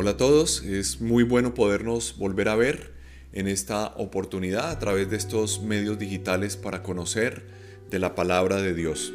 Hola 0.00 0.12
a 0.12 0.16
todos, 0.16 0.62
es 0.62 1.00
muy 1.00 1.24
bueno 1.24 1.54
podernos 1.54 2.18
volver 2.18 2.48
a 2.50 2.54
ver 2.54 2.92
en 3.32 3.48
esta 3.48 3.88
oportunidad 3.96 4.70
a 4.70 4.78
través 4.78 5.10
de 5.10 5.16
estos 5.16 5.60
medios 5.60 5.98
digitales 5.98 6.56
para 6.56 6.84
conocer 6.84 7.42
de 7.90 7.98
la 7.98 8.14
palabra 8.14 8.62
de 8.62 8.74
Dios. 8.74 9.12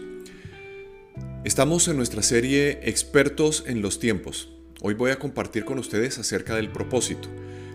Estamos 1.45 1.87
en 1.87 1.95
nuestra 1.95 2.21
serie 2.21 2.81
Expertos 2.83 3.63
en 3.65 3.81
los 3.81 3.97
tiempos. 3.97 4.49
Hoy 4.81 4.93
voy 4.93 5.11
a 5.11 5.19
compartir 5.19 5.63
con 5.63 5.79
ustedes 5.79 6.17
acerca 6.17 6.57
del 6.57 6.69
propósito. 6.69 7.29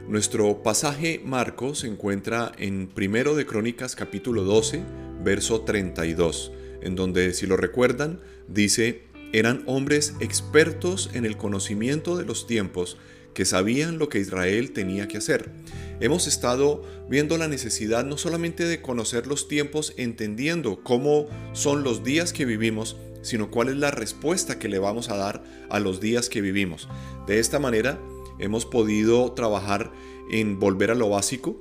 Nuestro 0.06 0.62
pasaje 0.62 1.22
Marco 1.24 1.74
se 1.74 1.86
encuentra 1.86 2.52
en 2.58 2.88
Primero 2.88 3.34
de 3.34 3.46
Crónicas 3.46 3.96
capítulo 3.96 4.44
12, 4.44 4.82
verso 5.24 5.62
32, 5.62 6.52
en 6.82 6.94
donde 6.94 7.32
si 7.32 7.46
lo 7.46 7.56
recuerdan 7.56 8.20
dice 8.48 9.04
eran 9.32 9.62
hombres 9.66 10.14
expertos 10.20 11.10
en 11.12 11.24
el 11.24 11.36
conocimiento 11.36 12.16
de 12.16 12.24
los 12.24 12.46
tiempos 12.46 12.96
que 13.34 13.44
sabían 13.44 13.98
lo 13.98 14.08
que 14.08 14.18
Israel 14.18 14.72
tenía 14.72 15.06
que 15.06 15.18
hacer. 15.18 15.52
Hemos 16.00 16.26
estado 16.26 16.82
viendo 17.08 17.38
la 17.38 17.48
necesidad 17.48 18.04
no 18.04 18.16
solamente 18.16 18.64
de 18.64 18.82
conocer 18.82 19.26
los 19.26 19.48
tiempos 19.48 19.94
entendiendo 19.96 20.82
cómo 20.82 21.26
son 21.52 21.84
los 21.84 22.02
días 22.02 22.32
que 22.32 22.44
vivimos, 22.44 22.96
sino 23.22 23.50
cuál 23.50 23.68
es 23.68 23.76
la 23.76 23.90
respuesta 23.90 24.58
que 24.58 24.68
le 24.68 24.78
vamos 24.78 25.10
a 25.10 25.16
dar 25.16 25.44
a 25.70 25.80
los 25.80 26.00
días 26.00 26.28
que 26.28 26.40
vivimos. 26.40 26.88
De 27.26 27.38
esta 27.38 27.58
manera 27.58 28.00
hemos 28.38 28.64
podido 28.66 29.32
trabajar 29.32 29.92
en 30.30 30.58
volver 30.58 30.90
a 30.90 30.94
lo 30.94 31.08
básico, 31.08 31.60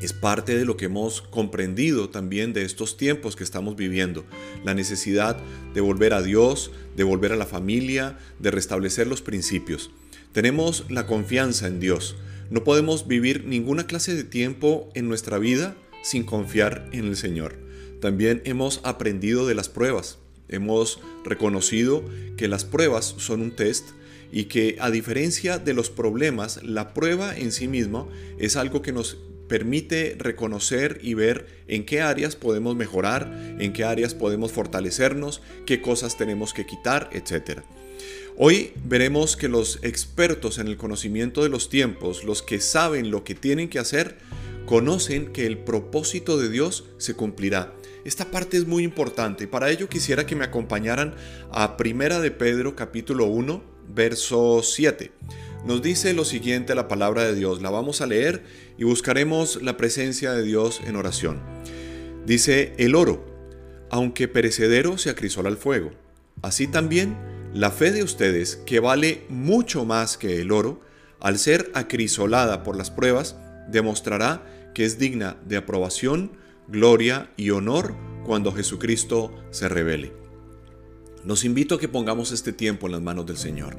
es 0.00 0.12
parte 0.12 0.56
de 0.56 0.64
lo 0.64 0.76
que 0.76 0.86
hemos 0.86 1.22
comprendido 1.22 2.08
también 2.08 2.52
de 2.52 2.64
estos 2.64 2.96
tiempos 2.96 3.36
que 3.36 3.44
estamos 3.44 3.76
viviendo. 3.76 4.24
La 4.64 4.74
necesidad 4.74 5.36
de 5.74 5.80
volver 5.80 6.14
a 6.14 6.22
Dios, 6.22 6.70
de 6.96 7.04
volver 7.04 7.32
a 7.32 7.36
la 7.36 7.46
familia, 7.46 8.18
de 8.38 8.50
restablecer 8.50 9.06
los 9.06 9.22
principios. 9.22 9.90
Tenemos 10.32 10.84
la 10.88 11.06
confianza 11.06 11.66
en 11.66 11.80
Dios. 11.80 12.16
No 12.50 12.64
podemos 12.64 13.08
vivir 13.08 13.44
ninguna 13.44 13.86
clase 13.86 14.14
de 14.14 14.24
tiempo 14.24 14.88
en 14.94 15.08
nuestra 15.08 15.38
vida 15.38 15.76
sin 16.02 16.24
confiar 16.24 16.88
en 16.92 17.06
el 17.06 17.16
Señor. 17.16 17.56
También 18.00 18.42
hemos 18.44 18.80
aprendido 18.84 19.46
de 19.46 19.54
las 19.54 19.68
pruebas. 19.68 20.18
Hemos 20.48 21.00
reconocido 21.24 22.04
que 22.36 22.48
las 22.48 22.64
pruebas 22.64 23.16
son 23.18 23.42
un 23.42 23.50
test 23.50 23.88
y 24.30 24.44
que 24.44 24.76
a 24.80 24.90
diferencia 24.90 25.58
de 25.58 25.74
los 25.74 25.90
problemas, 25.90 26.62
la 26.62 26.94
prueba 26.94 27.36
en 27.36 27.50
sí 27.52 27.66
misma 27.66 28.06
es 28.38 28.56
algo 28.56 28.82
que 28.82 28.92
nos 28.92 29.18
permite 29.48 30.16
reconocer 30.18 30.98
y 31.02 31.14
ver 31.14 31.46
en 31.66 31.84
qué 31.84 32.00
áreas 32.00 32.36
podemos 32.36 32.76
mejorar, 32.76 33.56
en 33.58 33.72
qué 33.72 33.84
áreas 33.84 34.14
podemos 34.14 34.52
fortalecernos, 34.52 35.42
qué 35.66 35.80
cosas 35.80 36.16
tenemos 36.16 36.52
que 36.54 36.66
quitar, 36.66 37.10
etc. 37.12 37.60
Hoy 38.36 38.72
veremos 38.84 39.36
que 39.36 39.48
los 39.48 39.80
expertos 39.82 40.58
en 40.58 40.68
el 40.68 40.76
conocimiento 40.76 41.42
de 41.42 41.48
los 41.48 41.68
tiempos, 41.68 42.22
los 42.24 42.42
que 42.42 42.60
saben 42.60 43.10
lo 43.10 43.24
que 43.24 43.34
tienen 43.34 43.68
que 43.68 43.80
hacer, 43.80 44.16
conocen 44.66 45.32
que 45.32 45.46
el 45.46 45.58
propósito 45.58 46.38
de 46.38 46.50
Dios 46.50 46.84
se 46.98 47.14
cumplirá. 47.14 47.74
Esta 48.04 48.30
parte 48.30 48.56
es 48.56 48.66
muy 48.66 48.84
importante 48.84 49.44
y 49.44 49.46
para 49.48 49.70
ello 49.70 49.88
quisiera 49.88 50.24
que 50.24 50.36
me 50.36 50.44
acompañaran 50.44 51.14
a 51.50 51.76
Primera 51.76 52.20
de 52.20 52.30
Pedro 52.30 52.76
capítulo 52.76 53.24
1, 53.24 53.62
verso 53.88 54.62
7 54.62 55.10
nos 55.64 55.82
dice 55.82 56.14
lo 56.14 56.24
siguiente 56.24 56.74
la 56.74 56.88
palabra 56.88 57.24
de 57.24 57.34
Dios. 57.34 57.60
La 57.60 57.70
vamos 57.70 58.00
a 58.00 58.06
leer 58.06 58.42
y 58.78 58.84
buscaremos 58.84 59.60
la 59.60 59.76
presencia 59.76 60.32
de 60.32 60.42
Dios 60.42 60.80
en 60.86 60.96
oración. 60.96 61.40
Dice, 62.24 62.74
el 62.78 62.94
oro, 62.94 63.24
aunque 63.90 64.28
perecedero, 64.28 64.96
se 64.98 65.10
acrisola 65.10 65.48
al 65.48 65.56
fuego. 65.56 65.90
Así 66.42 66.68
también, 66.68 67.16
la 67.52 67.70
fe 67.70 67.90
de 67.90 68.02
ustedes, 68.02 68.56
que 68.64 68.80
vale 68.80 69.24
mucho 69.28 69.84
más 69.84 70.16
que 70.16 70.40
el 70.40 70.52
oro, 70.52 70.80
al 71.20 71.38
ser 71.38 71.70
acrisolada 71.74 72.62
por 72.62 72.76
las 72.76 72.90
pruebas, 72.90 73.36
demostrará 73.68 74.70
que 74.74 74.84
es 74.84 74.98
digna 74.98 75.36
de 75.46 75.56
aprobación, 75.56 76.30
gloria 76.68 77.32
y 77.36 77.50
honor 77.50 77.94
cuando 78.24 78.52
Jesucristo 78.52 79.34
se 79.50 79.68
revele. 79.68 80.12
Los 81.24 81.44
invito 81.44 81.74
a 81.74 81.80
que 81.80 81.88
pongamos 81.88 82.30
este 82.30 82.52
tiempo 82.52 82.86
en 82.86 82.92
las 82.92 83.02
manos 83.02 83.26
del 83.26 83.36
Señor. 83.36 83.76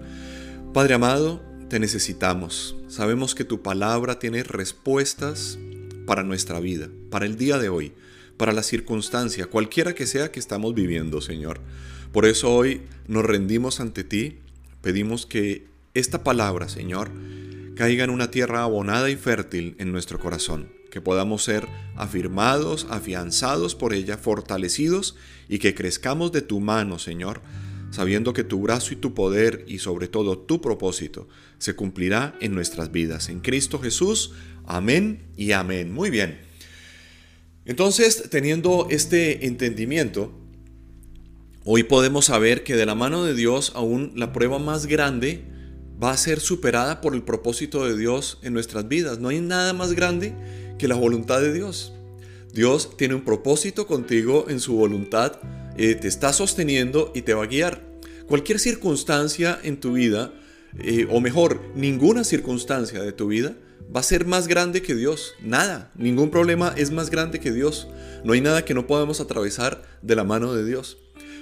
Padre 0.73 0.95
amado, 0.95 1.41
te 1.69 1.79
necesitamos. 1.79 2.75
Sabemos 2.87 3.35
que 3.35 3.45
tu 3.45 3.61
palabra 3.61 4.19
tiene 4.19 4.43
respuestas 4.43 5.59
para 6.05 6.23
nuestra 6.23 6.59
vida, 6.59 6.89
para 7.11 7.27
el 7.27 7.37
día 7.37 7.59
de 7.59 7.69
hoy, 7.69 7.93
para 8.37 8.53
la 8.53 8.63
circunstancia, 8.63 9.45
cualquiera 9.45 9.93
que 9.93 10.07
sea 10.07 10.31
que 10.31 10.39
estamos 10.39 10.73
viviendo, 10.73 11.21
Señor. 11.21 11.61
Por 12.11 12.25
eso 12.25 12.51
hoy 12.51 12.81
nos 13.07 13.23
rendimos 13.23 13.79
ante 13.79 14.03
ti, 14.03 14.39
pedimos 14.81 15.27
que 15.27 15.67
esta 15.93 16.23
palabra, 16.23 16.69
Señor, 16.69 17.11
caiga 17.75 18.03
en 18.03 18.09
una 18.09 18.31
tierra 18.31 18.63
abonada 18.63 19.09
y 19.11 19.15
fértil 19.15 19.75
en 19.77 19.91
nuestro 19.91 20.19
corazón, 20.19 20.69
que 20.89 21.01
podamos 21.01 21.43
ser 21.43 21.67
afirmados, 21.95 22.87
afianzados 22.89 23.75
por 23.75 23.93
ella, 23.93 24.17
fortalecidos 24.17 25.15
y 25.47 25.59
que 25.59 25.75
crezcamos 25.75 26.31
de 26.31 26.41
tu 26.41 26.59
mano, 26.59 26.97
Señor, 26.97 27.41
sabiendo 27.91 28.33
que 28.33 28.43
tu 28.43 28.61
brazo 28.61 28.93
y 28.93 28.97
tu 28.97 29.13
poder 29.13 29.65
y 29.67 29.79
sobre 29.79 30.07
todo 30.07 30.37
tu 30.37 30.61
propósito 30.61 31.27
se 31.57 31.75
cumplirá 31.75 32.35
en 32.39 32.53
nuestras 32.53 32.91
vidas. 32.91 33.29
En 33.29 33.39
Cristo 33.39 33.79
Jesús, 33.79 34.31
amén 34.65 35.23
y 35.35 35.51
amén. 35.51 35.91
Muy 35.91 36.09
bien. 36.09 36.39
Entonces, 37.65 38.29
teniendo 38.29 38.87
este 38.89 39.45
entendimiento, 39.45 40.31
hoy 41.65 41.83
podemos 41.83 42.25
saber 42.25 42.63
que 42.63 42.75
de 42.75 42.85
la 42.85 42.95
mano 42.95 43.23
de 43.25 43.33
Dios 43.33 43.73
aún 43.75 44.13
la 44.15 44.33
prueba 44.33 44.59
más 44.59 44.85
grande 44.85 45.43
va 46.01 46.11
a 46.11 46.17
ser 46.17 46.39
superada 46.39 47.01
por 47.01 47.13
el 47.13 47.23
propósito 47.23 47.85
de 47.85 47.97
Dios 47.97 48.39
en 48.41 48.53
nuestras 48.53 48.87
vidas. 48.87 49.19
No 49.19 49.29
hay 49.29 49.41
nada 49.41 49.73
más 49.73 49.93
grande 49.93 50.33
que 50.77 50.87
la 50.87 50.95
voluntad 50.95 51.41
de 51.41 51.53
Dios. 51.53 51.93
Dios 52.53 52.97
tiene 52.97 53.15
un 53.15 53.25
propósito 53.25 53.85
contigo 53.85 54.45
en 54.49 54.59
su 54.59 54.75
voluntad 54.75 55.39
eh, 55.81 55.95
te 55.95 56.09
está 56.09 56.33
sosteniendo 56.33 57.13
y 57.15 57.21
te 57.21 57.33
va 57.33 57.43
a 57.43 57.47
guiar. 57.47 57.81
Cualquier 58.27 58.59
circunstancia 58.59 59.57
en 59.63 59.79
tu 59.79 59.93
vida, 59.93 60.33
eh, 60.77 61.07
o 61.09 61.21
mejor, 61.21 61.61
ninguna 61.73 62.25
circunstancia 62.25 63.01
de 63.01 63.13
tu 63.13 63.27
vida, 63.27 63.55
va 63.95 64.01
a 64.01 64.03
ser 64.03 64.25
más 64.25 64.49
grande 64.49 64.81
que 64.81 64.93
Dios. 64.93 65.35
Nada, 65.41 65.89
ningún 65.95 66.31
problema 66.31 66.73
es 66.75 66.91
más 66.91 67.09
grande 67.09 67.39
que 67.39 67.53
Dios. 67.53 67.87
No 68.25 68.33
hay 68.33 68.41
nada 68.41 68.65
que 68.65 68.73
no 68.73 68.87
podamos 68.87 69.21
atravesar 69.21 69.81
de 70.01 70.17
la 70.17 70.25
mano 70.25 70.53
de 70.53 70.65
Dios. 70.65 70.97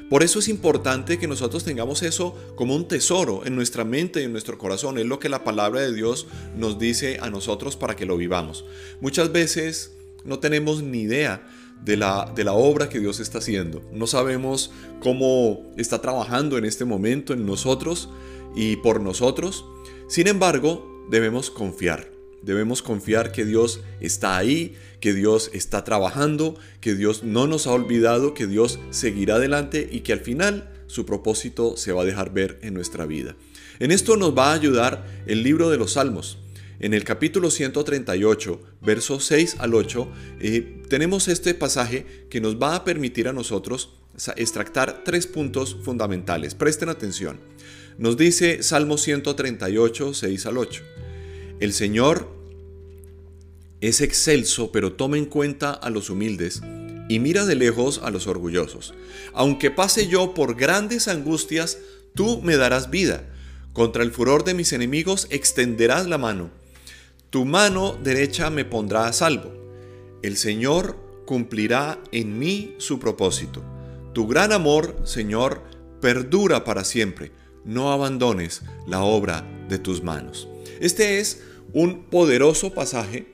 Por 0.08 0.22
eso 0.22 0.38
es 0.38 0.50
importante 0.50 1.18
que 1.18 1.28
nosotros 1.28 1.64
tengamos 1.64 2.04
eso 2.04 2.38
como 2.56 2.76
un 2.76 2.88
tesoro 2.88 3.44
en 3.44 3.56
nuestra 3.56 3.86
mente 3.86 4.22
y 4.22 4.26
en 4.26 4.34
nuestro 4.34 4.60
corazón. 4.60 5.00
Es 5.00 5.08
lo 5.08 5.18
que 5.18 5.30
la 5.30 5.44
palabra 5.44 5.82
de 5.82 5.96
Dios 5.96 6.28
nos 6.56 6.78
dice 6.78 7.18
a 7.22 7.32
nosotros 7.32 7.76
para 7.76 7.96
que 7.96 8.06
lo 8.06 8.18
vivamos. 8.18 8.66
Muchas 9.02 9.32
veces 9.32 9.94
no 10.26 10.38
tenemos 10.38 10.84
ni 10.84 11.02
idea 11.02 11.44
de 11.84 11.98
la, 11.98 12.32
de 12.36 12.44
la 12.44 12.54
obra 12.54 12.90
que 12.90 13.00
Dios 13.00 13.20
está 13.20 13.38
haciendo. 13.38 13.82
No 13.92 14.08
sabemos 14.08 14.72
cómo 15.00 15.66
está 15.78 16.02
trabajando 16.02 16.58
en 16.58 16.66
este 16.66 16.86
momento 16.86 17.34
en 17.34 17.46
nosotros 17.46 18.10
y 18.56 18.78
por 18.78 19.02
nosotros. 19.02 19.66
Sin 20.08 20.28
embargo, 20.28 21.06
debemos 21.10 21.50
confiar. 21.50 22.12
Debemos 22.42 22.82
confiar 22.82 23.32
que 23.32 23.46
Dios 23.46 23.82
está 24.00 24.38
ahí, 24.38 24.76
que 25.00 25.14
Dios 25.14 25.50
está 25.54 25.84
trabajando, 25.84 26.56
que 26.82 26.96
Dios 26.96 27.24
no 27.24 27.48
nos 27.48 27.68
ha 27.68 27.72
olvidado, 27.72 28.34
que 28.34 28.48
Dios 28.48 28.80
seguirá 28.90 29.36
adelante 29.36 29.88
y 29.92 30.02
que 30.02 30.14
al 30.14 30.20
final 30.20 30.70
su 30.88 31.06
propósito 31.06 31.76
se 31.78 31.92
va 31.92 32.04
a 32.04 32.06
dejar 32.06 32.32
ver 32.32 32.60
en 32.62 32.74
nuestra 32.74 33.06
vida. 33.06 33.36
En 33.80 33.92
esto 33.92 34.18
nos 34.18 34.36
va 34.36 34.52
a 34.52 34.56
ayudar 34.56 35.06
el 35.28 35.44
libro 35.44 35.70
de 35.70 35.78
los 35.78 35.94
Salmos. 35.94 36.40
En 36.80 36.94
el 36.94 37.04
capítulo 37.04 37.50
138, 37.50 38.62
versos 38.82 39.26
6 39.26 39.56
al 39.60 39.74
8, 39.74 40.12
eh, 40.40 40.84
tenemos 40.88 41.28
este 41.28 41.56
pasaje 41.56 42.06
que 42.30 42.40
nos 42.40 42.62
va 42.62 42.76
a 42.76 42.84
permitir 42.84 43.28
a 43.28 43.34
nosotros 43.34 43.96
extractar 44.36 45.04
tres 45.04 45.26
puntos 45.26 45.78
fundamentales. 45.84 46.54
Presten 46.54 46.90
atención. 46.90 47.40
Nos 47.98 48.16
dice 48.16 48.62
Salmo 48.62 49.00
138, 49.00 50.14
6 50.14 50.46
al 50.46 50.58
8. 50.58 50.84
El 51.60 51.74
Señor 51.74 52.32
es 53.82 54.02
excelso, 54.02 54.72
pero 54.72 54.94
toma 54.94 55.18
en 55.18 55.26
cuenta 55.26 55.72
a 55.72 55.90
los 55.90 56.12
humildes 56.12 56.62
y 57.10 57.20
mira 57.20 57.46
de 57.46 57.56
lejos 57.56 58.02
a 58.04 58.12
los 58.12 58.28
orgullosos. 58.28 58.94
Aunque 59.34 59.72
pase 59.72 60.08
yo 60.08 60.36
por 60.36 60.56
grandes 60.56 61.08
angustias, 61.08 61.80
tú 62.14 62.40
me 62.44 62.56
darás 62.56 62.92
vida 62.92 63.28
Contra 63.78 64.02
el 64.02 64.12
furor 64.12 64.44
de 64.44 64.56
mis 64.56 64.74
enemigos 64.74 65.28
extenderás 65.30 66.08
la 66.08 66.18
mano. 66.18 66.50
Tu 67.30 67.44
mano 67.44 67.98
derecha 68.02 68.50
me 68.50 68.64
pondrá 68.64 69.08
a 69.08 69.14
salvo. 69.14 69.52
El 70.22 70.38
Señor 70.38 70.98
cumplirá 71.26 72.00
en 72.14 72.40
mí 72.40 72.76
su 72.78 73.00
propósito. 73.00 73.62
Tu 74.14 74.28
gran 74.28 74.54
amor, 74.54 74.96
Señor, 75.04 75.62
perdura 76.00 76.64
para 76.64 76.86
siempre. 76.86 77.32
No 77.66 77.92
abandones 77.92 78.62
la 78.88 79.04
obra 79.04 79.46
de 79.68 79.78
tus 79.78 80.02
manos. 80.04 80.48
Este 80.80 81.20
es 81.20 81.44
un 81.74 82.06
poderoso 82.06 82.74
pasaje 82.74 83.28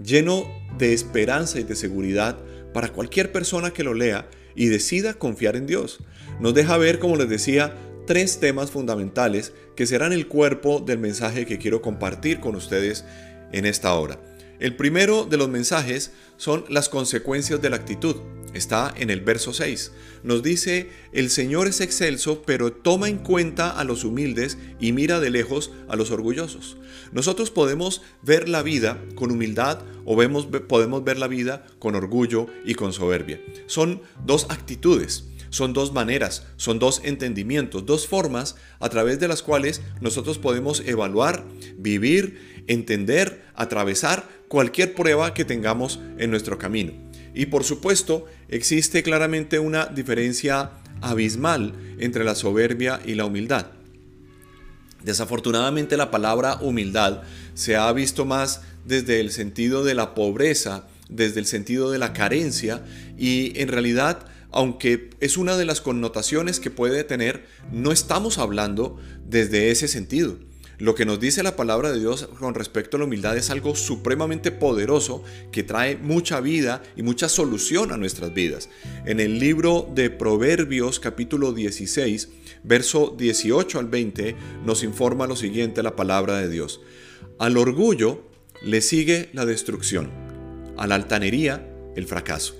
lleno 0.00 0.44
de 0.78 0.94
esperanza 0.94 1.58
y 1.58 1.64
de 1.64 1.74
seguridad 1.74 2.38
para 2.72 2.92
cualquier 2.92 3.32
persona 3.32 3.72
que 3.72 3.82
lo 3.82 3.94
lea 3.94 4.30
y 4.54 4.66
decida 4.66 5.14
confiar 5.14 5.56
en 5.56 5.66
Dios. 5.66 5.98
Nos 6.38 6.54
deja 6.54 6.76
ver, 6.76 7.00
como 7.00 7.16
les 7.16 7.28
decía, 7.28 7.74
tres 8.06 8.38
temas 8.38 8.70
fundamentales 8.70 9.52
que 9.76 9.86
serán 9.86 10.12
el 10.12 10.28
cuerpo 10.28 10.80
del 10.80 10.98
mensaje 10.98 11.46
que 11.46 11.58
quiero 11.58 11.82
compartir 11.82 12.40
con 12.40 12.54
ustedes 12.54 13.04
en 13.52 13.66
esta 13.66 13.94
hora. 13.94 14.20
El 14.60 14.76
primero 14.76 15.24
de 15.24 15.38
los 15.38 15.48
mensajes 15.48 16.12
son 16.36 16.66
las 16.68 16.90
consecuencias 16.90 17.62
de 17.62 17.70
la 17.70 17.76
actitud. 17.76 18.16
Está 18.52 18.92
en 18.96 19.08
el 19.08 19.20
verso 19.20 19.54
6. 19.54 19.92
Nos 20.22 20.42
dice, 20.42 20.90
el 21.12 21.30
Señor 21.30 21.66
es 21.66 21.80
excelso, 21.80 22.42
pero 22.42 22.72
toma 22.72 23.08
en 23.08 23.18
cuenta 23.18 23.70
a 23.70 23.84
los 23.84 24.04
humildes 24.04 24.58
y 24.78 24.92
mira 24.92 25.18
de 25.18 25.30
lejos 25.30 25.72
a 25.88 25.96
los 25.96 26.10
orgullosos. 26.10 26.76
Nosotros 27.12 27.50
podemos 27.50 28.02
ver 28.22 28.48
la 28.48 28.62
vida 28.62 29.02
con 29.14 29.30
humildad 29.30 29.82
o 30.04 30.14
vemos, 30.14 30.46
podemos 30.68 31.04
ver 31.04 31.16
la 31.16 31.28
vida 31.28 31.64
con 31.78 31.94
orgullo 31.94 32.48
y 32.64 32.74
con 32.74 32.92
soberbia. 32.92 33.40
Son 33.66 34.02
dos 34.26 34.46
actitudes. 34.50 35.29
Son 35.50 35.72
dos 35.72 35.92
maneras, 35.92 36.44
son 36.56 36.78
dos 36.78 37.02
entendimientos, 37.04 37.84
dos 37.84 38.06
formas 38.06 38.56
a 38.78 38.88
través 38.88 39.20
de 39.20 39.28
las 39.28 39.42
cuales 39.42 39.82
nosotros 40.00 40.38
podemos 40.38 40.80
evaluar, 40.86 41.44
vivir, 41.76 42.64
entender, 42.66 43.44
atravesar 43.54 44.28
cualquier 44.48 44.94
prueba 44.94 45.34
que 45.34 45.44
tengamos 45.44 46.00
en 46.18 46.30
nuestro 46.30 46.58
camino. 46.58 46.92
Y 47.34 47.46
por 47.46 47.64
supuesto, 47.64 48.26
existe 48.48 49.02
claramente 49.02 49.58
una 49.58 49.86
diferencia 49.86 50.70
abismal 51.00 51.74
entre 51.98 52.24
la 52.24 52.34
soberbia 52.34 53.00
y 53.04 53.14
la 53.14 53.24
humildad. 53.24 53.66
Desafortunadamente 55.02 55.96
la 55.96 56.10
palabra 56.10 56.58
humildad 56.60 57.22
se 57.54 57.76
ha 57.76 57.90
visto 57.92 58.24
más 58.24 58.62
desde 58.84 59.20
el 59.20 59.30
sentido 59.30 59.82
de 59.82 59.94
la 59.94 60.14
pobreza, 60.14 60.86
desde 61.08 61.40
el 61.40 61.46
sentido 61.46 61.90
de 61.90 61.98
la 61.98 62.12
carencia 62.12 62.82
y 63.18 63.58
en 63.60 63.68
realidad, 63.68 64.26
aunque 64.52 65.10
es 65.20 65.36
una 65.36 65.56
de 65.56 65.64
las 65.64 65.80
connotaciones 65.80 66.60
que 66.60 66.70
puede 66.70 67.04
tener, 67.04 67.46
no 67.72 67.92
estamos 67.92 68.38
hablando 68.38 68.98
desde 69.24 69.70
ese 69.70 69.88
sentido. 69.88 70.38
Lo 70.80 70.94
que 70.94 71.04
nos 71.04 71.20
dice 71.20 71.42
la 71.42 71.56
palabra 71.56 71.92
de 71.92 72.00
Dios 72.00 72.26
con 72.38 72.54
respecto 72.54 72.96
a 72.96 73.00
la 73.00 73.04
humildad 73.04 73.36
es 73.36 73.50
algo 73.50 73.76
supremamente 73.76 74.50
poderoso 74.50 75.22
que 75.52 75.62
trae 75.62 75.98
mucha 75.98 76.40
vida 76.40 76.82
y 76.96 77.02
mucha 77.02 77.28
solución 77.28 77.92
a 77.92 77.98
nuestras 77.98 78.32
vidas. 78.32 78.70
En 79.04 79.20
el 79.20 79.38
libro 79.38 79.86
de 79.94 80.08
Proverbios 80.08 80.98
capítulo 80.98 81.52
16, 81.52 82.30
verso 82.64 83.14
18 83.16 83.78
al 83.78 83.88
20, 83.88 84.34
nos 84.64 84.82
informa 84.82 85.26
lo 85.26 85.36
siguiente 85.36 85.82
la 85.82 85.96
palabra 85.96 86.38
de 86.38 86.48
Dios. 86.48 86.80
Al 87.38 87.58
orgullo 87.58 88.22
le 88.62 88.80
sigue 88.80 89.28
la 89.34 89.44
destrucción, 89.44 90.10
a 90.78 90.86
la 90.86 90.94
altanería 90.94 91.70
el 91.94 92.06
fracaso. 92.06 92.54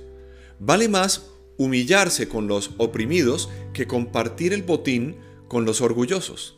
Vale 0.59 0.91
más 0.91 1.31
humillarse 1.61 2.27
con 2.27 2.49
los 2.49 2.71
oprimidos 2.79 3.51
que 3.75 3.87
compartir 3.87 4.55
el 4.55 4.63
botín 4.63 5.17
con 5.47 5.67
los 5.67 5.83
orgullosos. 5.83 6.57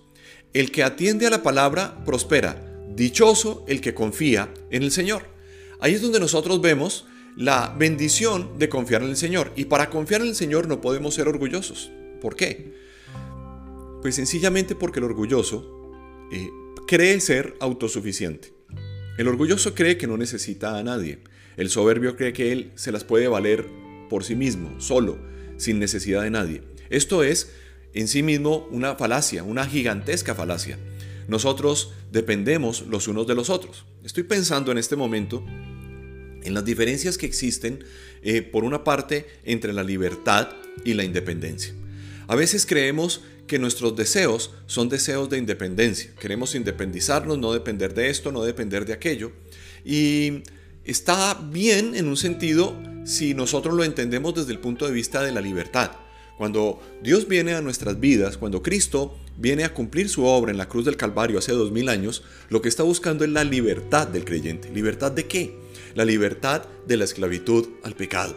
El 0.52 0.70
que 0.70 0.84
atiende 0.84 1.26
a 1.26 1.31
la 1.31 1.43
palabra 1.43 2.04
prospera. 2.04 2.62
Dichoso 2.94 3.64
el 3.66 3.81
que 3.81 3.94
confía 3.94 4.54
en 4.70 4.84
el 4.84 4.93
Señor. 4.93 5.25
Ahí 5.81 5.94
es 5.94 6.02
donde 6.02 6.20
nosotros 6.20 6.60
vemos 6.60 7.04
la 7.37 7.75
bendición 7.76 8.56
de 8.60 8.69
confiar 8.69 9.02
en 9.02 9.08
el 9.08 9.16
Señor. 9.16 9.52
Y 9.56 9.64
para 9.64 9.90
confiar 9.90 10.20
en 10.20 10.28
el 10.28 10.37
Señor 10.37 10.69
no 10.69 10.81
podemos 10.81 11.14
ser 11.14 11.26
orgullosos. 11.26 11.90
¿Por 12.20 12.37
qué? 12.37 12.72
Pues 14.02 14.14
sencillamente 14.14 14.76
porque 14.76 15.00
el 15.00 15.06
orgulloso 15.06 15.90
eh, 16.31 16.48
cree 16.87 17.19
ser 17.19 17.56
autosuficiente. 17.58 18.55
El 19.19 19.26
orgulloso 19.26 19.75
cree 19.75 19.98
que 19.98 20.06
no 20.06 20.16
necesita 20.16 20.78
a 20.78 20.84
nadie. 20.84 21.19
El 21.56 21.70
soberbio 21.70 22.14
cree 22.14 22.32
que 22.32 22.52
él 22.52 22.70
se 22.76 22.93
las 22.93 23.02
puede 23.02 23.26
valer 23.26 23.81
por 24.12 24.24
sí 24.24 24.34
mismo, 24.34 24.78
solo, 24.78 25.18
sin 25.56 25.78
necesidad 25.78 26.20
de 26.20 26.28
nadie. 26.28 26.60
Esto 26.90 27.22
es 27.22 27.50
en 27.94 28.08
sí 28.08 28.22
mismo 28.22 28.68
una 28.70 28.94
falacia, 28.94 29.42
una 29.42 29.66
gigantesca 29.66 30.34
falacia. 30.34 30.78
Nosotros 31.28 31.94
dependemos 32.10 32.82
los 32.88 33.08
unos 33.08 33.26
de 33.26 33.34
los 33.34 33.48
otros. 33.48 33.86
Estoy 34.04 34.24
pensando 34.24 34.70
en 34.70 34.76
este 34.76 34.96
momento 34.96 35.42
en 36.42 36.52
las 36.52 36.62
diferencias 36.62 37.16
que 37.16 37.24
existen, 37.24 37.84
eh, 38.22 38.42
por 38.42 38.64
una 38.64 38.84
parte, 38.84 39.26
entre 39.44 39.72
la 39.72 39.82
libertad 39.82 40.50
y 40.84 40.92
la 40.92 41.04
independencia. 41.04 41.72
A 42.28 42.36
veces 42.36 42.66
creemos 42.66 43.22
que 43.46 43.58
nuestros 43.58 43.96
deseos 43.96 44.50
son 44.66 44.90
deseos 44.90 45.30
de 45.30 45.38
independencia. 45.38 46.10
Queremos 46.20 46.54
independizarnos, 46.54 47.38
no 47.38 47.54
depender 47.54 47.94
de 47.94 48.10
esto, 48.10 48.30
no 48.30 48.44
depender 48.44 48.84
de 48.84 48.92
aquello. 48.92 49.32
Y 49.86 50.42
está 50.84 51.32
bien 51.50 51.94
en 51.94 52.08
un 52.08 52.18
sentido 52.18 52.76
si 53.04 53.34
nosotros 53.34 53.75
lo 53.75 53.84
entendemos 53.84 54.34
desde 54.34 54.52
el 54.52 54.58
punto 54.58 54.87
de 54.87 54.93
vista 54.93 55.22
de 55.22 55.32
la 55.32 55.40
libertad. 55.40 55.93
Cuando 56.38 56.81
Dios 57.02 57.28
viene 57.28 57.54
a 57.54 57.60
nuestras 57.60 58.00
vidas, 58.00 58.37
cuando 58.37 58.62
Cristo 58.62 59.16
viene 59.37 59.64
a 59.64 59.75
cumplir 59.75 60.08
su 60.08 60.25
obra 60.25 60.50
en 60.50 60.58
la 60.58 60.69
cruz 60.69 60.84
del 60.84 60.96
Calvario 60.96 61.38
hace 61.38 61.52
dos 61.52 61.70
mil 61.72 61.88
años, 61.88 62.22
lo 62.49 62.62
que 62.62 62.69
está 62.69 62.82
buscando 62.82 63.25
es 63.25 63.31
la 63.31 63.44
libertad 63.44 64.08
del 64.08 64.25
creyente. 64.25 64.70
¿Libertad 64.70 65.12
de 65.12 65.26
qué? 65.26 65.56
La 65.94 66.04
libertad 66.04 66.64
de 66.87 66.96
la 66.96 67.04
esclavitud 67.04 67.69
al 67.82 67.94
pecado. 67.94 68.34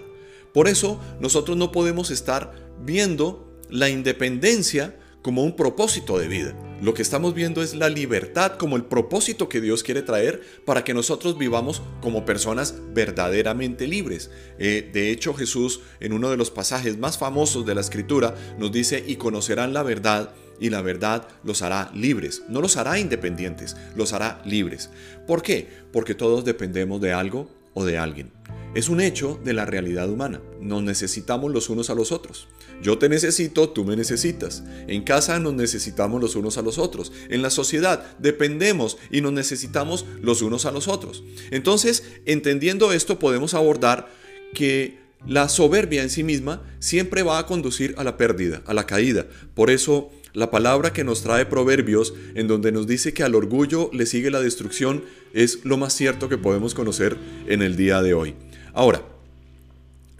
Por 0.53 0.67
eso 0.67 0.99
nosotros 1.19 1.57
no 1.57 1.71
podemos 1.71 2.11
estar 2.11 2.53
viendo 2.83 3.59
la 3.69 3.89
independencia 3.89 4.99
como 5.21 5.43
un 5.43 5.55
propósito 5.55 6.17
de 6.19 6.27
vida. 6.27 6.64
Lo 6.81 6.93
que 6.93 7.01
estamos 7.01 7.33
viendo 7.33 7.63
es 7.63 7.73
la 7.73 7.87
libertad 7.87 8.57
como 8.57 8.75
el 8.75 8.83
propósito 8.83 9.47
que 9.47 9.61
Dios 9.61 9.81
quiere 9.81 10.01
traer 10.01 10.41
para 10.65 10.83
que 10.83 10.93
nosotros 10.93 11.37
vivamos 11.37 11.81
como 12.01 12.25
personas 12.25 12.75
verdaderamente 12.93 13.87
libres. 13.87 14.29
Eh, 14.59 14.89
de 14.91 15.09
hecho, 15.09 15.33
Jesús 15.33 15.79
en 16.01 16.11
uno 16.11 16.29
de 16.29 16.37
los 16.37 16.51
pasajes 16.51 16.97
más 16.97 17.17
famosos 17.17 17.65
de 17.65 17.75
la 17.75 17.81
Escritura 17.81 18.35
nos 18.59 18.73
dice, 18.73 19.03
y 19.07 19.15
conocerán 19.15 19.73
la 19.73 19.83
verdad 19.83 20.33
y 20.59 20.69
la 20.69 20.81
verdad 20.81 21.27
los 21.43 21.61
hará 21.61 21.91
libres. 21.93 22.43
No 22.49 22.59
los 22.59 22.75
hará 22.75 22.99
independientes, 22.99 23.77
los 23.95 24.11
hará 24.11 24.41
libres. 24.43 24.89
¿Por 25.27 25.41
qué? 25.41 25.69
Porque 25.93 26.13
todos 26.13 26.43
dependemos 26.43 26.99
de 26.99 27.13
algo 27.13 27.49
o 27.75 27.85
de 27.85 27.99
alguien. 27.99 28.31
Es 28.73 28.89
un 28.89 28.99
hecho 28.99 29.39
de 29.43 29.53
la 29.53 29.65
realidad 29.65 30.09
humana. 30.09 30.41
Nos 30.59 30.83
necesitamos 30.83 31.51
los 31.51 31.69
unos 31.69 31.89
a 31.89 31.95
los 31.95 32.11
otros. 32.11 32.47
Yo 32.81 32.97
te 32.97 33.07
necesito, 33.07 33.69
tú 33.69 33.85
me 33.85 33.95
necesitas. 33.95 34.63
En 34.87 35.03
casa 35.03 35.39
nos 35.39 35.53
necesitamos 35.53 36.19
los 36.19 36.35
unos 36.35 36.57
a 36.57 36.61
los 36.61 36.77
otros. 36.77 37.13
En 37.29 37.41
la 37.41 37.51
sociedad 37.51 38.03
dependemos 38.19 38.97
y 39.11 39.21
nos 39.21 39.31
necesitamos 39.31 40.05
los 40.21 40.41
unos 40.41 40.65
a 40.65 40.71
los 40.71 40.89
otros. 40.89 41.23
Entonces, 41.51 42.03
entendiendo 42.25 42.91
esto, 42.91 43.17
podemos 43.17 43.53
abordar 43.53 44.09
que 44.53 44.97
la 45.25 45.47
soberbia 45.47 46.03
en 46.03 46.09
sí 46.09 46.23
misma 46.23 46.61
siempre 46.79 47.23
va 47.23 47.39
a 47.39 47.45
conducir 47.45 47.95
a 47.97 48.03
la 48.03 48.17
pérdida, 48.17 48.61
a 48.65 48.73
la 48.73 48.85
caída. 48.85 49.25
Por 49.53 49.69
eso, 49.69 50.11
la 50.35 50.51
palabra 50.51 50.93
que 50.93 51.03
nos 51.03 51.23
trae 51.23 51.45
Proverbios, 51.45 52.13
en 52.35 52.47
donde 52.47 52.71
nos 52.71 52.85
dice 52.85 53.13
que 53.13 53.23
al 53.23 53.35
orgullo 53.35 53.89
le 53.93 54.05
sigue 54.05 54.29
la 54.29 54.41
destrucción, 54.41 55.03
es 55.33 55.63
lo 55.63 55.77
más 55.77 55.93
cierto 55.93 56.29
que 56.29 56.37
podemos 56.37 56.75
conocer 56.75 57.17
en 57.47 57.61
el 57.61 57.75
día 57.77 58.01
de 58.01 58.13
hoy. 58.13 58.35
Ahora, 58.73 59.01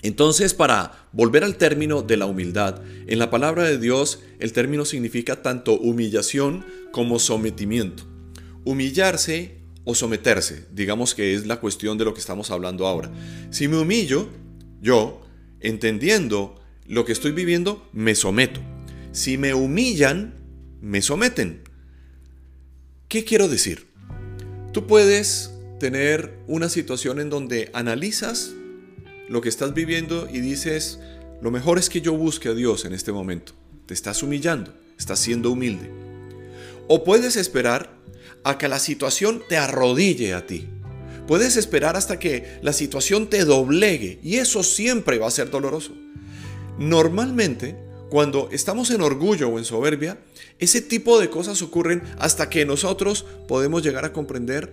entonces 0.01 0.53
para 0.53 1.07
volver 1.11 1.43
al 1.43 1.57
término 1.57 2.01
de 2.01 2.15
la 2.15 2.27
humildad, 2.27 2.81
en 3.07 3.19
la 3.19 3.29
palabra 3.29 3.63
de 3.63 3.77
Dios 3.77 4.21
el 4.39 4.53
término 4.53 4.85
significa 4.85 5.41
tanto 5.41 5.77
humillación 5.77 6.65
como 6.91 7.19
sometimiento. 7.19 8.03
Humillarse 8.63 9.57
o 9.83 9.95
someterse, 9.95 10.65
digamos 10.71 11.13
que 11.13 11.33
es 11.33 11.45
la 11.45 11.59
cuestión 11.59 11.97
de 11.97 12.05
lo 12.05 12.13
que 12.13 12.19
estamos 12.21 12.51
hablando 12.51 12.87
ahora. 12.87 13.11
Si 13.51 13.67
me 13.67 13.77
humillo, 13.77 14.29
yo, 14.81 15.21
entendiendo 15.59 16.55
lo 16.87 17.03
que 17.03 17.11
estoy 17.11 17.31
viviendo, 17.31 17.87
me 17.91 18.15
someto. 18.15 18.74
Si 19.15 19.37
me 19.37 19.53
humillan, 19.53 20.33
me 20.81 21.01
someten. 21.01 21.61
¿Qué 23.07 23.23
quiero 23.23 23.47
decir? 23.47 23.87
Tú 24.73 24.87
puedes 24.87 25.51
tener 25.79 26.37
una 26.47 26.67
situación 26.67 27.21
en 27.21 27.29
donde 27.29 27.69
analizas 27.71 28.51
lo 29.29 29.39
que 29.39 29.47
estás 29.47 29.73
viviendo 29.73 30.27
y 30.29 30.41
dices, 30.41 30.99
lo 31.41 31.49
mejor 31.49 31.79
es 31.79 31.89
que 31.89 32.01
yo 32.01 32.11
busque 32.11 32.49
a 32.49 32.53
Dios 32.53 32.83
en 32.83 32.91
este 32.91 33.13
momento. 33.13 33.53
Te 33.85 33.93
estás 33.93 34.21
humillando, 34.21 34.73
estás 34.99 35.19
siendo 35.19 35.49
humilde. 35.49 35.89
O 36.89 37.05
puedes 37.05 37.37
esperar 37.37 37.97
a 38.43 38.57
que 38.57 38.67
la 38.67 38.79
situación 38.79 39.43
te 39.47 39.55
arrodille 39.55 40.33
a 40.33 40.45
ti. 40.45 40.67
Puedes 41.25 41.55
esperar 41.55 41.95
hasta 41.95 42.19
que 42.19 42.59
la 42.61 42.73
situación 42.73 43.29
te 43.29 43.45
doblegue 43.45 44.19
y 44.21 44.35
eso 44.35 44.61
siempre 44.61 45.19
va 45.19 45.29
a 45.29 45.31
ser 45.31 45.49
doloroso. 45.51 45.93
Normalmente, 46.77 47.85
cuando 48.15 48.47
estamos 48.53 48.91
en 48.91 49.01
orgullo 49.01 49.49
o 49.49 49.57
en 49.57 49.65
soberbia, 49.65 50.17
ese 50.57 50.79
tipo 50.79 51.19
de 51.19 51.29
cosas 51.29 51.61
ocurren 51.61 52.01
hasta 52.17 52.49
que 52.49 52.65
nosotros 52.65 53.25
podemos 53.45 53.83
llegar 53.83 54.05
a 54.05 54.13
comprender 54.13 54.71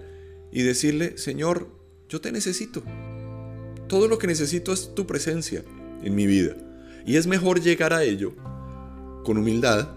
y 0.53 0.63
decirle, 0.63 1.19
Señor, 1.19 1.67
yo 2.09 2.21
te 2.21 2.31
necesito. 2.31 2.85
Todo 3.89 4.07
lo 4.07 4.19
que 4.19 4.29
necesito 4.29 4.73
es 4.73 4.95
tu 4.95 5.09
presencia 5.09 5.65
en 6.05 6.15
mi 6.15 6.29
vida. 6.29 6.55
Y 7.05 7.17
es 7.17 7.27
mejor 7.27 7.61
llegar 7.61 7.93
a 7.93 8.05
ello 8.05 8.33
con 9.25 9.39
humildad 9.39 9.89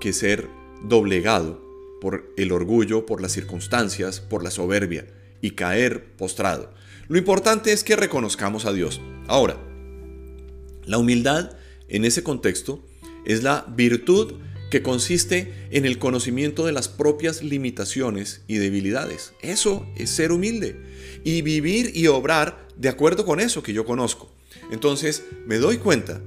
que 0.00 0.12
ser 0.12 0.48
doblegado 0.82 1.62
por 2.00 2.34
el 2.36 2.50
orgullo, 2.50 3.06
por 3.06 3.22
las 3.22 3.30
circunstancias, 3.30 4.18
por 4.18 4.42
la 4.42 4.50
soberbia 4.50 5.06
y 5.40 5.52
caer 5.52 6.16
postrado. 6.16 6.74
Lo 7.06 7.16
importante 7.16 7.70
es 7.70 7.84
que 7.84 7.94
reconozcamos 7.94 8.66
a 8.66 8.72
Dios. 8.72 9.00
Ahora, 9.28 9.56
la 10.84 10.98
humildad 10.98 11.52
en 11.88 12.04
ese 12.04 12.22
contexto 12.22 12.84
es 13.24 13.42
la 13.42 13.66
virtud 13.76 14.34
que 14.70 14.82
consiste 14.82 15.52
en 15.70 15.84
el 15.84 15.98
conocimiento 15.98 16.66
de 16.66 16.72
las 16.72 16.88
propias 16.88 17.42
limitaciones 17.42 18.42
y 18.48 18.56
debilidades. 18.56 19.32
Eso 19.40 19.86
es 19.96 20.10
ser 20.10 20.32
humilde 20.32 20.76
y 21.24 21.42
vivir 21.42 21.92
y 21.94 22.08
obrar 22.08 22.66
de 22.76 22.88
acuerdo 22.88 23.24
con 23.24 23.40
eso 23.40 23.62
que 23.62 23.72
yo 23.72 23.84
conozco. 23.84 24.30
Entonces 24.70 25.24
me 25.46 25.56
doy 25.56 25.78
cuenta 25.78 26.20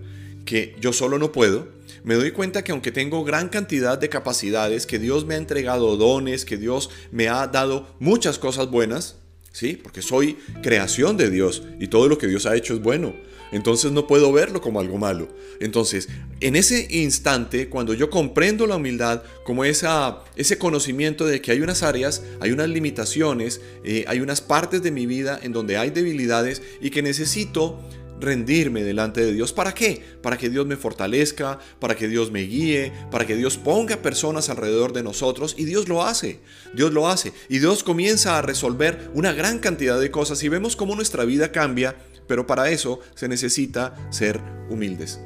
que 0.45 0.75
yo 0.79 0.93
solo 0.93 1.19
no 1.19 1.31
puedo, 1.31 1.67
me 2.03 2.15
doy 2.15 2.31
cuenta 2.31 2.63
que 2.63 2.71
aunque 2.71 2.91
tengo 2.91 3.23
gran 3.23 3.49
cantidad 3.49 3.97
de 3.97 4.09
capacidades, 4.09 4.85
que 4.85 4.99
Dios 4.99 5.25
me 5.25 5.35
ha 5.35 5.37
entregado 5.37 5.97
dones, 5.97 6.45
que 6.45 6.57
Dios 6.57 6.89
me 7.11 7.27
ha 7.27 7.47
dado 7.47 7.93
muchas 7.99 8.39
cosas 8.39 8.69
buenas, 8.69 9.17
¿sí? 9.51 9.75
Porque 9.75 10.01
soy 10.01 10.37
creación 10.63 11.17
de 11.17 11.29
Dios 11.29 11.63
y 11.79 11.87
todo 11.87 12.07
lo 12.07 12.17
que 12.17 12.27
Dios 12.27 12.45
ha 12.45 12.55
hecho 12.55 12.73
es 12.73 12.81
bueno. 12.81 13.13
Entonces 13.51 13.91
no 13.91 14.07
puedo 14.07 14.31
verlo 14.31 14.61
como 14.61 14.79
algo 14.79 14.97
malo. 14.97 15.27
Entonces, 15.59 16.07
en 16.39 16.55
ese 16.55 16.87
instante, 16.89 17.69
cuando 17.69 17.93
yo 17.93 18.09
comprendo 18.09 18.67
la 18.67 18.75
humildad 18.75 19.23
como 19.43 19.65
esa, 19.65 20.19
ese 20.35 20.57
conocimiento 20.57 21.25
de 21.25 21.41
que 21.41 21.51
hay 21.51 21.61
unas 21.61 21.83
áreas, 21.83 22.23
hay 22.39 22.51
unas 22.51 22.69
limitaciones, 22.69 23.61
eh, 23.83 24.05
hay 24.07 24.19
unas 24.21 24.41
partes 24.41 24.81
de 24.81 24.91
mi 24.91 25.05
vida 25.05 25.39
en 25.41 25.51
donde 25.51 25.77
hay 25.77 25.89
debilidades 25.89 26.61
y 26.81 26.89
que 26.91 27.01
necesito 27.01 27.79
rendirme 28.19 28.83
delante 28.83 29.21
de 29.21 29.33
Dios. 29.33 29.53
¿Para 29.53 29.73
qué? 29.73 30.03
Para 30.21 30.37
que 30.37 30.49
Dios 30.49 30.65
me 30.65 30.75
fortalezca, 30.75 31.59
para 31.79 31.95
que 31.95 32.07
Dios 32.07 32.31
me 32.31 32.41
guíe, 32.41 32.91
para 33.11 33.25
que 33.25 33.35
Dios 33.35 33.57
ponga 33.57 33.97
personas 33.97 34.49
alrededor 34.49 34.93
de 34.93 35.03
nosotros 35.03 35.55
y 35.57 35.65
Dios 35.65 35.87
lo 35.87 36.03
hace. 36.03 36.39
Dios 36.73 36.91
lo 36.91 37.07
hace 37.07 37.33
y 37.47 37.59
Dios 37.59 37.83
comienza 37.83 38.37
a 38.37 38.41
resolver 38.41 39.09
una 39.13 39.33
gran 39.33 39.59
cantidad 39.59 39.99
de 39.99 40.11
cosas 40.11 40.43
y 40.43 40.49
vemos 40.49 40.75
cómo 40.75 40.95
nuestra 40.95 41.25
vida 41.25 41.51
cambia, 41.51 41.95
pero 42.29 42.45
para 42.45 42.69
eso 42.69 42.99
se 43.15 43.27
necesita 43.27 43.95
ser 44.11 44.39
humildes. 44.69 45.19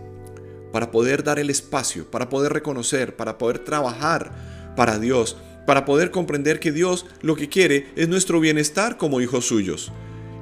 Para 0.72 0.89
poder 0.89 1.22
dar 1.22 1.38
el 1.38 1.50
espacio, 1.50 2.10
para 2.10 2.29
poder 2.29 2.53
reconocer, 2.53 3.17
para 3.17 3.38
poder 3.38 3.60
trabajar 3.60 4.31
para 4.77 4.98
Dios, 4.98 5.36
para 5.67 5.83
poder 5.83 6.12
comprender 6.12 6.62
que 6.62 6.72
Dios 6.72 7.05
lo 7.22 7.36
que 7.36 7.50
quiere 7.50 7.88
es 7.98 8.07
nuestro 8.07 8.39
bienestar 8.39 8.98
como 8.98 9.19
hijos 9.19 9.45
suyos. 9.45 9.91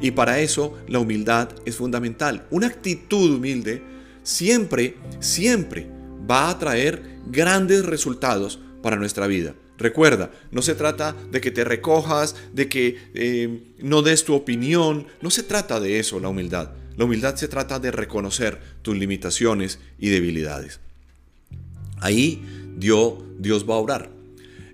Y 0.01 0.11
para 0.11 0.39
eso 0.39 0.77
la 0.87 0.99
humildad 0.99 1.49
es 1.65 1.75
fundamental. 1.75 2.45
Una 2.51 2.67
actitud 2.67 3.35
humilde 3.37 3.81
siempre, 4.21 4.97
siempre 5.19 5.89
va 6.29 6.51
a 6.51 6.59
traer 6.59 7.19
grandes 7.25 7.83
resultados 7.85 8.59
para 8.83 8.97
nuestra 8.97 9.25
vida. 9.25 9.55
Recuerda, 9.81 10.29
no 10.51 10.61
se 10.61 10.75
trata 10.75 11.15
de 11.31 11.41
que 11.41 11.49
te 11.49 11.63
recojas, 11.63 12.35
de 12.53 12.69
que 12.69 12.99
eh, 13.15 13.73
no 13.79 14.03
des 14.03 14.23
tu 14.23 14.35
opinión, 14.35 15.07
no 15.21 15.31
se 15.31 15.41
trata 15.41 15.79
de 15.79 15.97
eso 15.97 16.19
la 16.19 16.29
humildad. 16.29 16.73
La 16.97 17.05
humildad 17.05 17.35
se 17.35 17.47
trata 17.47 17.79
de 17.79 17.89
reconocer 17.89 18.59
tus 18.83 18.95
limitaciones 18.95 19.79
y 19.97 20.09
debilidades. 20.09 20.81
Ahí 21.99 22.43
Dios, 22.77 23.15
Dios 23.39 23.67
va 23.67 23.73
a 23.73 23.79
obrar. 23.79 24.11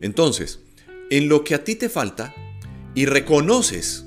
Entonces, 0.01 0.59
en 1.09 1.29
lo 1.29 1.45
que 1.45 1.55
a 1.55 1.63
ti 1.63 1.75
te 1.75 1.87
falta 1.87 2.35
y 2.93 3.05
reconoces 3.05 4.03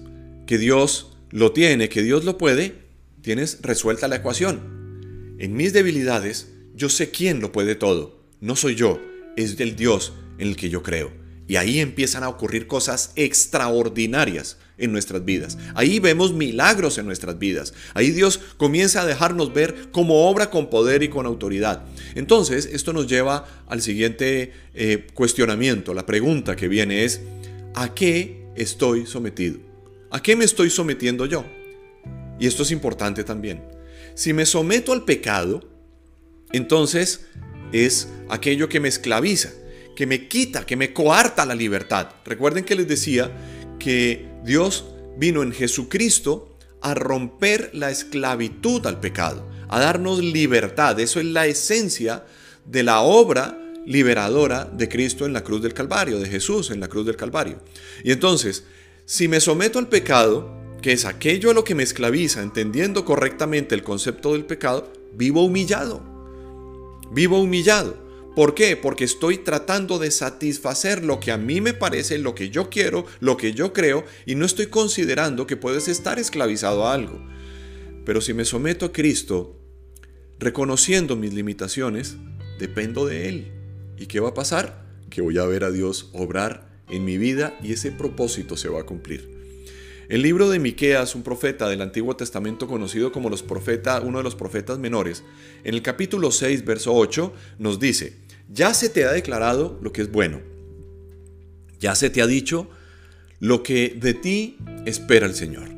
que 0.47 0.59
Dios 0.59 1.17
lo 1.31 1.53
tiene, 1.53 1.89
que 1.89 2.03
Dios 2.03 2.27
lo 2.27 2.37
puede, 2.37 2.75
tienes 3.23 3.61
resuelta 3.63 4.07
la 4.07 4.17
ecuación. 4.17 5.37
En 5.39 5.55
mis 5.55 5.73
debilidades, 5.73 6.53
yo 6.75 6.91
sé 6.91 7.11
quién 7.11 7.41
lo 7.41 7.53
puede 7.53 7.75
todo. 7.75 8.21
No 8.43 8.55
soy 8.55 8.75
yo, 8.75 9.01
es 9.39 9.57
del 9.57 9.77
Dios 9.77 10.13
en 10.41 10.49
el 10.49 10.57
que 10.57 10.71
yo 10.71 10.83
creo. 10.83 11.13
Y 11.47 11.57
ahí 11.57 11.81
empiezan 11.81 12.23
a 12.23 12.29
ocurrir 12.29 12.67
cosas 12.67 13.13
extraordinarias 13.17 14.59
en 14.79 14.93
nuestras 14.93 15.25
vidas. 15.25 15.59
Ahí 15.75 15.99
vemos 15.99 16.33
milagros 16.33 16.99
en 16.99 17.07
nuestras 17.07 17.39
vidas. 17.39 17.75
Ahí 17.95 18.11
Dios 18.11 18.41
comienza 18.57 19.03
a 19.03 19.07
dejarnos 19.07 19.53
ver 19.53 19.91
cómo 19.93 20.29
obra 20.29 20.51
con 20.51 20.71
poder 20.71 21.03
y 21.03 21.09
con 21.09 21.27
autoridad. 21.27 21.85
Entonces, 22.15 22.69
esto 22.73 22.93
nos 22.93 23.07
lleva 23.07 23.47
al 23.67 23.83
siguiente 23.83 24.53
eh, 24.75 25.07
cuestionamiento. 25.13 25.93
La 25.93 26.07
pregunta 26.07 26.57
que 26.57 26.69
viene 26.69 27.05
es, 27.05 27.21
¿a 27.75 27.95
qué 27.95 28.47
estoy 28.57 29.07
sometido? 29.07 29.59
¿A 30.11 30.23
qué 30.23 30.37
me 30.37 30.45
estoy 30.45 30.71
sometiendo 30.71 31.27
yo? 31.27 31.45
Y 32.39 32.47
esto 32.47 32.63
es 32.63 32.71
importante 32.71 33.23
también. 33.23 33.63
Si 34.15 34.33
me 34.33 34.47
someto 34.47 34.93
al 34.93 35.05
pecado, 35.05 35.69
entonces 36.53 37.27
es 37.73 38.09
aquello 38.29 38.69
que 38.69 38.81
me 38.81 38.89
esclaviza, 38.89 39.51
que 39.95 40.07
me 40.07 40.29
quita, 40.29 40.65
que 40.65 40.77
me 40.77 40.93
coarta 40.93 41.45
la 41.45 41.55
libertad. 41.55 42.09
Recuerden 42.25 42.65
que 42.65 42.75
les 42.75 42.89
decía 42.89 43.31
que 43.79 44.29
Dios 44.45 44.85
vino 45.17 45.43
en 45.43 45.53
Jesucristo 45.53 46.57
a 46.81 46.95
romper 46.95 47.71
la 47.75 47.91
esclavitud 47.91 48.87
al 48.87 49.01
pecado, 49.01 49.49
a 49.69 49.81
darnos 49.81 50.21
libertad. 50.21 50.99
Eso 51.01 51.21
es 51.21 51.27
la 51.27 51.47
esencia 51.47 52.25
de 52.65 52.83
la 52.83 53.01
obra 53.01 53.59
liberadora 53.87 54.65
de 54.65 54.89
Cristo 54.89 55.27
en 55.27 55.33
la 55.33 55.43
cruz 55.43 55.63
del 55.63 55.75
Calvario, 55.75 56.19
de 56.19 56.29
Jesús 56.29 56.71
en 56.71 56.81
la 56.81 56.89
cruz 56.89 57.07
del 57.07 57.17
Calvario. 57.17 57.61
Y 58.05 58.13
entonces, 58.13 58.65
si 59.05 59.29
me 59.29 59.41
someto 59.41 59.79
al 59.79 59.89
pecado, 59.89 60.51
que 60.81 60.93
es 60.93 61.05
aquello 61.05 61.51
a 61.51 61.55
lo 61.55 61.65
que 61.65 61.75
me 61.75 61.83
esclaviza, 61.83 62.43
entendiendo 62.43 63.05
correctamente 63.05 63.75
el 63.75 63.83
concepto 63.83 64.33
del 64.33 64.45
pecado, 64.45 64.93
vivo 65.15 65.45
humillado. 65.45 66.03
Vivo 67.11 67.41
humillado. 67.41 68.10
¿Por 68.35 68.55
qué? 68.55 68.77
Porque 68.77 69.05
estoy 69.05 69.39
tratando 69.39 69.99
de 69.99 70.11
satisfacer 70.11 71.05
lo 71.05 71.19
que 71.19 71.33
a 71.33 71.37
mí 71.37 71.61
me 71.61 71.75
parece, 71.75 72.19
lo 72.19 72.35
que 72.35 72.51
yo 72.51 72.71
quiero, 72.71 73.05
lo 73.19 73.37
que 73.37 73.53
yo 73.53 73.73
creo, 73.73 74.05
y 74.25 74.37
no 74.37 74.47
estoy 74.47 74.67
considerando 74.67 75.47
que 75.47 75.57
puedes 75.57 75.89
estar 75.89 76.19
esclavizado 76.19 76.87
a 76.87 76.95
algo. 76.95 77.21
Pero 78.05 78.21
si 78.21 78.33
me 78.33 78.45
someto 78.45 78.87
a 78.87 78.93
Cristo, 78.93 79.61
reconociendo 80.39 81.17
mis 81.17 81.35
limitaciones, 81.35 82.17
dependo 82.59 83.05
de 83.05 83.29
Él. 83.29 83.53
¿Y 83.99 84.07
qué 84.07 84.21
va 84.21 84.31
a 84.31 84.35
pasar? 84.35 84.87
Que 85.11 85.23
voy 85.23 85.39
a 85.39 85.45
ver 85.45 85.65
a 85.65 85.73
Dios 85.73 86.11
obrar 86.13 86.83
en 86.89 87.05
mi 87.05 87.19
vida 87.19 87.59
y 87.63 87.73
ese 87.73 87.91
propósito 87.91 88.57
se 88.57 88.69
va 88.69 88.81
a 88.81 88.87
cumplir. 88.87 89.40
El 90.11 90.23
libro 90.23 90.49
de 90.49 90.59
Miqueas, 90.59 91.15
un 91.15 91.23
profeta 91.23 91.69
del 91.69 91.83
Antiguo 91.83 92.17
Testamento 92.17 92.67
conocido 92.67 93.13
como 93.13 93.31
los 93.31 93.45
profeta, 93.45 94.01
uno 94.01 94.19
de 94.19 94.25
los 94.25 94.35
profetas 94.35 94.77
menores, 94.77 95.23
en 95.63 95.73
el 95.73 95.83
capítulo 95.83 96.33
6, 96.33 96.65
verso 96.65 96.93
8, 96.93 97.33
nos 97.61 97.79
dice, 97.79 98.17
ya 98.53 98.75
se 98.75 98.89
te 98.89 99.05
ha 99.05 99.13
declarado 99.13 99.79
lo 99.81 99.93
que 99.93 100.03
es 100.03 100.11
bueno. 100.11 100.41
Ya 101.79 101.95
se 101.95 102.11
te 102.11 102.23
ha 102.23 102.27
dicho 102.27 102.69
lo 103.39 103.63
que 103.63 103.97
de 104.01 104.15
ti 104.15 104.59
espera 104.85 105.27
el 105.27 105.37
Señor. 105.37 105.69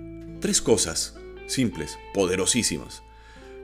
Tres 0.41 0.63
cosas 0.63 1.15
simples, 1.47 1.99
poderosísimas. 2.15 3.03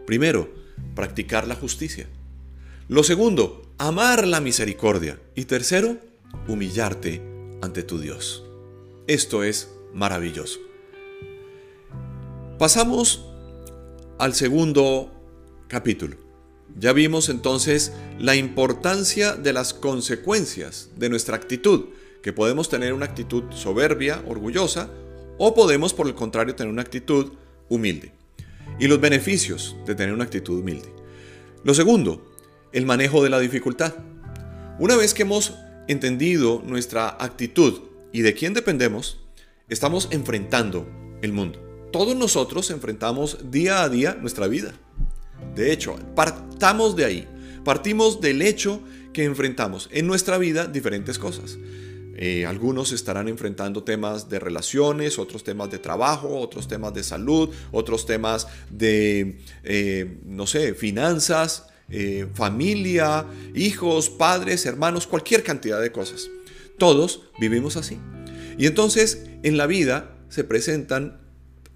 Primero, 0.07 0.53
practicar 0.95 1.49
la 1.49 1.55
justicia. 1.55 2.09
Lo 2.89 3.05
segundo, 3.05 3.73
amar 3.79 4.27
la 4.27 4.43
misericordia. 4.43 5.19
Y 5.35 5.47
tercero, 5.47 5.97
humillarte 6.47 7.23
ante 7.63 7.83
tu 7.85 7.99
Dios. 7.99 8.45
Esto 9.07 9.43
es 9.43 9.71
maravilloso. 9.95 10.61
Pasamos 12.59 13.25
al 14.19 14.35
segundo 14.35 15.13
capítulo. 15.69 16.17
Ya 16.79 16.93
vimos 16.93 17.29
entonces 17.29 17.93
la 18.19 18.37
importancia 18.37 19.35
de 19.35 19.53
las 19.53 19.75
consecuencias 19.75 20.91
de 20.97 21.09
nuestra 21.09 21.37
actitud, 21.37 21.87
que 22.23 22.33
podemos 22.33 22.69
tener 22.69 22.93
una 22.93 23.07
actitud 23.07 23.45
soberbia, 23.51 24.23
orgullosa, 24.27 24.91
o 25.39 25.55
podemos 25.55 25.95
por 25.95 26.09
el 26.09 26.15
contrario 26.15 26.55
tener 26.55 26.73
una 26.73 26.83
actitud 26.83 27.33
humilde. 27.69 28.13
Y 28.79 28.87
los 28.87 29.01
beneficios 29.01 29.77
de 29.87 29.95
tener 29.95 30.13
una 30.13 30.25
actitud 30.25 30.59
humilde. 30.59 30.93
Lo 31.65 31.75
segundo, 31.75 32.35
el 32.73 32.87
manejo 32.87 33.23
de 33.23 33.31
la 33.31 33.41
dificultad. 33.41 33.95
Una 34.79 34.97
vez 34.97 35.15
que 35.15 35.23
hemos 35.23 35.55
entendido 35.89 36.63
nuestra 36.65 37.09
actitud 37.09 37.81
y 38.13 38.23
de 38.23 38.35
quién 38.35 38.53
dependemos, 38.53 39.21
estamos 39.69 40.09
enfrentando 40.11 40.89
el 41.23 41.33
mundo. 41.33 41.61
Todos 41.93 42.17
nosotros 42.17 42.71
enfrentamos 42.71 43.51
día 43.51 43.83
a 43.83 43.89
día 43.89 44.17
nuestra 44.21 44.47
vida. 44.47 44.73
De 45.55 45.73
hecho, 45.73 45.97
partamos 46.15 46.97
de 46.97 47.05
ahí. 47.05 47.29
Partimos 47.65 48.21
del 48.21 48.43
hecho 48.43 48.81
que 49.13 49.25
enfrentamos 49.25 49.89
en 49.93 50.07
nuestra 50.07 50.39
vida 50.39 50.67
diferentes 50.67 51.19
cosas. 51.19 51.59
Eh, 52.21 52.47
algunos 52.47 52.91
estarán 52.91 53.29
enfrentando 53.29 53.85
temas 53.85 54.29
de 54.29 54.41
relaciones, 54.41 55.21
otros 55.21 55.45
temas 55.45 55.71
de 55.71 55.79
trabajo, 55.79 56.41
otros 56.41 56.67
temas 56.67 56.93
de 56.93 57.05
salud, 57.05 57.51
otros 57.71 58.07
temas 58.07 58.49
de, 58.71 59.39
eh, 59.63 60.19
no 60.25 60.47
sé, 60.49 60.75
finanzas, 60.75 61.69
eh, 61.89 62.27
familia, 62.35 63.25
hijos, 63.55 64.11
padres, 64.11 64.67
hermanos, 64.67 65.07
cualquier 65.07 65.45
cantidad 65.45 65.81
de 65.81 65.93
cosas. 65.93 66.29
Todos 66.77 67.23
vivimos 67.39 67.77
así. 67.77 67.99
Y 68.59 68.67
entonces 68.67 69.25
en 69.43 69.57
la 69.57 69.67
vida 69.67 70.17
se 70.29 70.45
presentan 70.45 71.21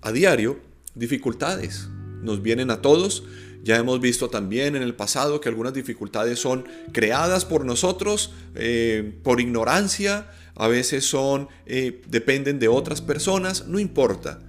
a 0.02 0.12
diario 0.12 0.60
dificultades. 0.94 1.88
Nos 2.22 2.42
vienen 2.42 2.70
a 2.70 2.82
todos. 2.82 3.24
Ya 3.62 3.76
hemos 3.76 4.00
visto 4.00 4.28
también 4.28 4.74
en 4.74 4.82
el 4.82 4.94
pasado 4.94 5.40
que 5.40 5.48
algunas 5.48 5.72
dificultades 5.72 6.40
son 6.40 6.64
creadas 6.92 7.44
por 7.44 7.64
nosotros 7.64 8.32
eh, 8.56 9.18
por 9.22 9.40
ignorancia, 9.40 10.28
a 10.56 10.66
veces 10.66 11.06
son 11.06 11.48
eh, 11.66 12.02
dependen 12.08 12.58
de 12.58 12.66
otras 12.66 13.00
personas, 13.00 13.68
no 13.68 13.78
importa. 13.78 14.40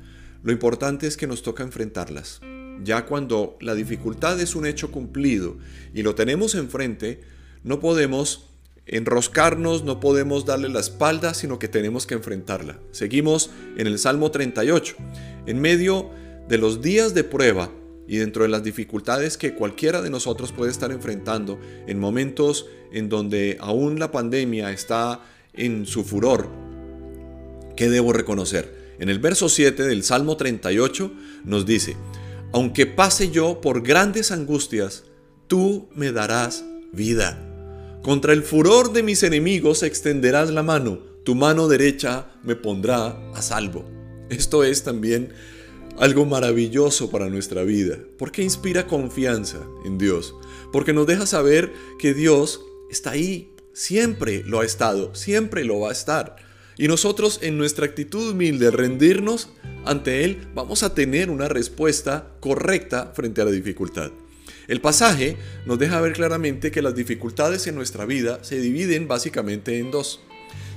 Lo 0.41 0.51
importante 0.51 1.05
es 1.05 1.15
que 1.15 1.27
nos 1.27 1.43
toca 1.43 1.61
enfrentarlas. 1.61 2.41
Ya 2.83 3.05
cuando 3.05 3.55
la 3.61 3.75
dificultad 3.75 4.41
es 4.41 4.55
un 4.55 4.65
hecho 4.65 4.89
cumplido 4.89 5.57
y 5.93 6.01
lo 6.01 6.15
tenemos 6.15 6.55
enfrente, 6.55 7.21
no 7.63 7.79
podemos 7.79 8.49
enroscarnos, 8.85 9.83
no 9.83 9.99
podemos 9.99 10.45
darle 10.45 10.69
la 10.69 10.79
espalda, 10.79 11.33
sino 11.33 11.59
que 11.59 11.67
tenemos 11.67 12.05
que 12.05 12.15
enfrentarla. 12.15 12.79
Seguimos 12.91 13.49
en 13.77 13.87
el 13.87 13.97
Salmo 13.99 14.31
38. 14.31 14.95
En 15.45 15.61
medio 15.61 16.09
de 16.47 16.57
los 16.57 16.81
días 16.81 17.13
de 17.13 17.23
prueba 17.23 17.71
y 18.07 18.17
dentro 18.17 18.43
de 18.43 18.49
las 18.49 18.63
dificultades 18.63 19.37
que 19.37 19.55
cualquiera 19.55 20.01
de 20.01 20.09
nosotros 20.09 20.51
puede 20.51 20.71
estar 20.71 20.91
enfrentando 20.91 21.59
en 21.87 21.99
momentos 21.99 22.67
en 22.91 23.09
donde 23.09 23.57
aún 23.61 23.99
la 23.99 24.11
pandemia 24.11 24.71
está 24.71 25.21
en 25.53 25.85
su 25.85 26.03
furor, 26.03 26.49
¿qué 27.75 27.89
debo 27.89 28.11
reconocer? 28.11 28.83
En 28.99 29.09
el 29.09 29.19
verso 29.19 29.49
7 29.49 29.83
del 29.83 30.03
Salmo 30.03 30.37
38 30.37 31.11
nos 31.45 31.65
dice, 31.65 31.95
aunque 32.51 32.85
pase 32.85 33.31
yo 33.31 33.61
por 33.61 33.81
grandes 33.81 34.31
angustias, 34.31 35.05
tú 35.47 35.89
me 35.95 36.11
darás 36.11 36.63
vida. 36.91 37.52
Contra 38.03 38.33
el 38.33 38.43
furor 38.43 38.91
de 38.91 39.01
mis 39.01 39.23
enemigos 39.23 39.81
extenderás 39.81 40.49
la 40.49 40.61
mano, 40.61 40.99
tu 41.23 41.35
mano 41.35 41.69
derecha 41.69 42.33
me 42.43 42.57
pondrá 42.57 43.17
a 43.33 43.41
salvo. 43.41 43.89
Esto 44.29 44.65
es 44.65 44.83
también 44.83 45.29
algo 45.97 46.25
maravilloso 46.25 47.09
para 47.09 47.29
nuestra 47.29 47.63
vida, 47.63 47.97
porque 48.17 48.43
inspira 48.43 48.87
confianza 48.87 49.65
en 49.85 49.97
Dios, 49.97 50.35
porque 50.73 50.91
nos 50.91 51.07
deja 51.07 51.25
saber 51.25 51.71
que 51.97 52.13
Dios 52.13 52.59
está 52.91 53.11
ahí, 53.11 53.53
siempre 53.71 54.43
lo 54.45 54.59
ha 54.59 54.65
estado, 54.65 55.15
siempre 55.15 55.63
lo 55.63 55.79
va 55.79 55.87
a 55.87 55.93
estar. 55.93 56.35
Y 56.77 56.89
nosotros 56.89 57.39
en 57.41 57.57
nuestra 57.57 57.85
actitud 57.85 58.31
humilde, 58.31 58.69
rendirnos 58.69 59.47
ante 59.85 60.25
Él, 60.25 60.45
vamos 60.53 60.83
a 60.83 60.93
tener 60.93 61.29
una 61.29 61.47
respuesta 61.47 62.35
correcta 62.41 63.13
frente 63.15 63.39
a 63.39 63.45
la 63.45 63.51
dificultad. 63.51 64.11
El 64.67 64.81
pasaje 64.81 65.37
nos 65.65 65.79
deja 65.79 65.99
ver 66.01 66.13
claramente 66.13 66.71
que 66.71 66.81
las 66.81 66.95
dificultades 66.95 67.67
en 67.67 67.75
nuestra 67.75 68.05
vida 68.05 68.43
se 68.43 68.59
dividen 68.59 69.07
básicamente 69.07 69.79
en 69.79 69.91
dos. 69.91 70.21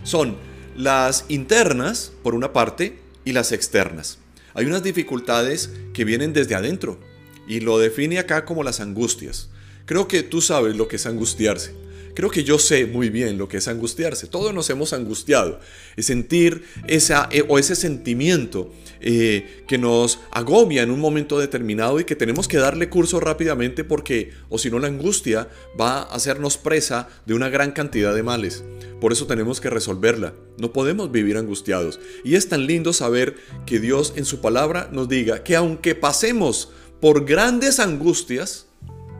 Son 0.02 0.36
las 0.76 1.24
internas, 1.28 2.12
por 2.22 2.34
una 2.34 2.52
parte, 2.52 2.98
y 3.24 3.32
las 3.32 3.52
externas. 3.52 4.18
Hay 4.54 4.66
unas 4.66 4.82
dificultades 4.82 5.70
que 5.92 6.04
vienen 6.04 6.32
desde 6.32 6.54
adentro 6.54 6.98
y 7.46 7.60
lo 7.60 7.78
define 7.78 8.18
acá 8.18 8.44
como 8.44 8.62
las 8.62 8.80
angustias. 8.80 9.48
Creo 9.84 10.08
que 10.08 10.22
tú 10.22 10.40
sabes 10.40 10.76
lo 10.76 10.88
que 10.88 10.96
es 10.96 11.06
angustiarse. 11.06 11.74
Creo 12.16 12.30
que 12.30 12.44
yo 12.44 12.58
sé 12.58 12.86
muy 12.86 13.10
bien 13.10 13.36
lo 13.36 13.46
que 13.46 13.58
es 13.58 13.68
angustiarse. 13.68 14.26
Todos 14.26 14.54
nos 14.54 14.70
hemos 14.70 14.94
angustiado. 14.94 15.60
Es 15.96 16.06
sentir 16.06 16.64
esa, 16.88 17.28
eh, 17.30 17.44
o 17.46 17.58
ese 17.58 17.76
sentimiento 17.76 18.72
eh, 19.02 19.62
que 19.68 19.76
nos 19.76 20.20
agobia 20.30 20.82
en 20.82 20.90
un 20.90 20.98
momento 20.98 21.38
determinado 21.38 22.00
y 22.00 22.04
que 22.04 22.16
tenemos 22.16 22.48
que 22.48 22.56
darle 22.56 22.88
curso 22.88 23.20
rápidamente 23.20 23.84
porque, 23.84 24.32
o 24.48 24.56
si 24.56 24.70
no, 24.70 24.78
la 24.78 24.88
angustia 24.88 25.50
va 25.78 25.98
a 25.98 26.14
hacernos 26.14 26.56
presa 26.56 27.06
de 27.26 27.34
una 27.34 27.50
gran 27.50 27.72
cantidad 27.72 28.14
de 28.14 28.22
males. 28.22 28.64
Por 28.98 29.12
eso 29.12 29.26
tenemos 29.26 29.60
que 29.60 29.68
resolverla. 29.68 30.32
No 30.56 30.72
podemos 30.72 31.12
vivir 31.12 31.36
angustiados. 31.36 32.00
Y 32.24 32.36
es 32.36 32.48
tan 32.48 32.66
lindo 32.66 32.94
saber 32.94 33.36
que 33.66 33.78
Dios 33.78 34.14
en 34.16 34.24
su 34.24 34.40
palabra 34.40 34.88
nos 34.90 35.06
diga 35.06 35.44
que 35.44 35.54
aunque 35.54 35.94
pasemos 35.94 36.70
por 36.98 37.26
grandes 37.26 37.78
angustias, 37.78 38.68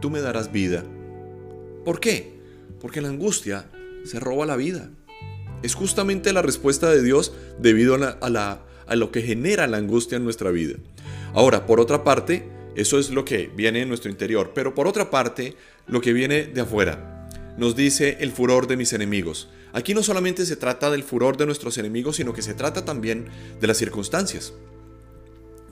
tú 0.01 0.09
me 0.09 0.23
darás 0.23 0.51
vida. 0.51 0.83
¿Por 1.85 2.01
qué? 2.01 2.36
Porque 2.87 3.01
la 3.01 3.09
angustia 3.09 3.69
se 4.05 4.21
roba 4.21 4.47
la 4.47 4.55
vida. 4.55 4.91
Es 5.65 5.75
justamente 5.75 6.33
la 6.33 6.41
respuesta 6.41 6.89
de 6.89 7.03
Dios 7.03 7.33
debido 7.59 7.97
a, 7.97 8.61
a, 8.87 8.95
lo 8.95 9.11
que 9.11 9.23
genera 9.23 9.67
la 9.67 9.79
angustia 9.79 10.15
en 10.15 10.23
nuestra 10.23 10.53
vida. 10.53 10.77
Ahora, 11.35 11.67
por 11.67 11.81
otra 11.81 12.05
parte, 12.05 12.49
eso 12.77 13.01
es 13.01 13.11
lo 13.11 13.25
que 13.25 13.51
viene 13.57 13.83
en 13.83 13.89
nuestro 13.89 14.09
interior, 14.09 14.53
pero 14.55 14.73
por 14.73 14.87
otra 14.87 15.11
parte, 15.11 15.57
lo 15.89 16.01
que 16.01 16.13
viene 16.13 16.45
de 16.45 16.61
afuera. 16.61 17.29
Nos 17.59 17.75
dice 17.75 18.19
el 18.21 18.31
furor 18.31 18.69
de 18.69 18.77
mis 18.77 18.93
enemigos. 18.93 19.49
Aquí 19.73 19.93
no 19.93 20.05
solamente 20.05 20.47
se 20.47 20.55
trata 20.55 20.89
del 20.89 21.03
furor 21.03 21.37
de 21.37 21.47
nuestros 21.47 21.79
enemigos, 21.79 22.15
sino 22.15 22.35
que 22.35 22.43
se 22.43 22.55
trata 22.55 22.85
también 22.85 23.27
de 23.61 23.67
las 23.67 23.79
circunstancias. 23.79 24.53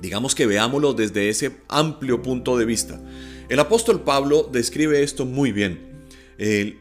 Digamos 0.00 0.34
que 0.34 0.46
veámoslo 0.46 0.94
desde 0.94 1.28
ese 1.28 1.58
amplio 1.68 2.22
punto 2.22 2.58
de 2.58 2.64
vista. 2.64 3.00
El 3.48 3.60
apóstol 3.60 4.02
Pablo 4.02 4.50
describe 4.52 5.04
esto 5.04 5.26
muy 5.26 5.52
bien 5.52 5.93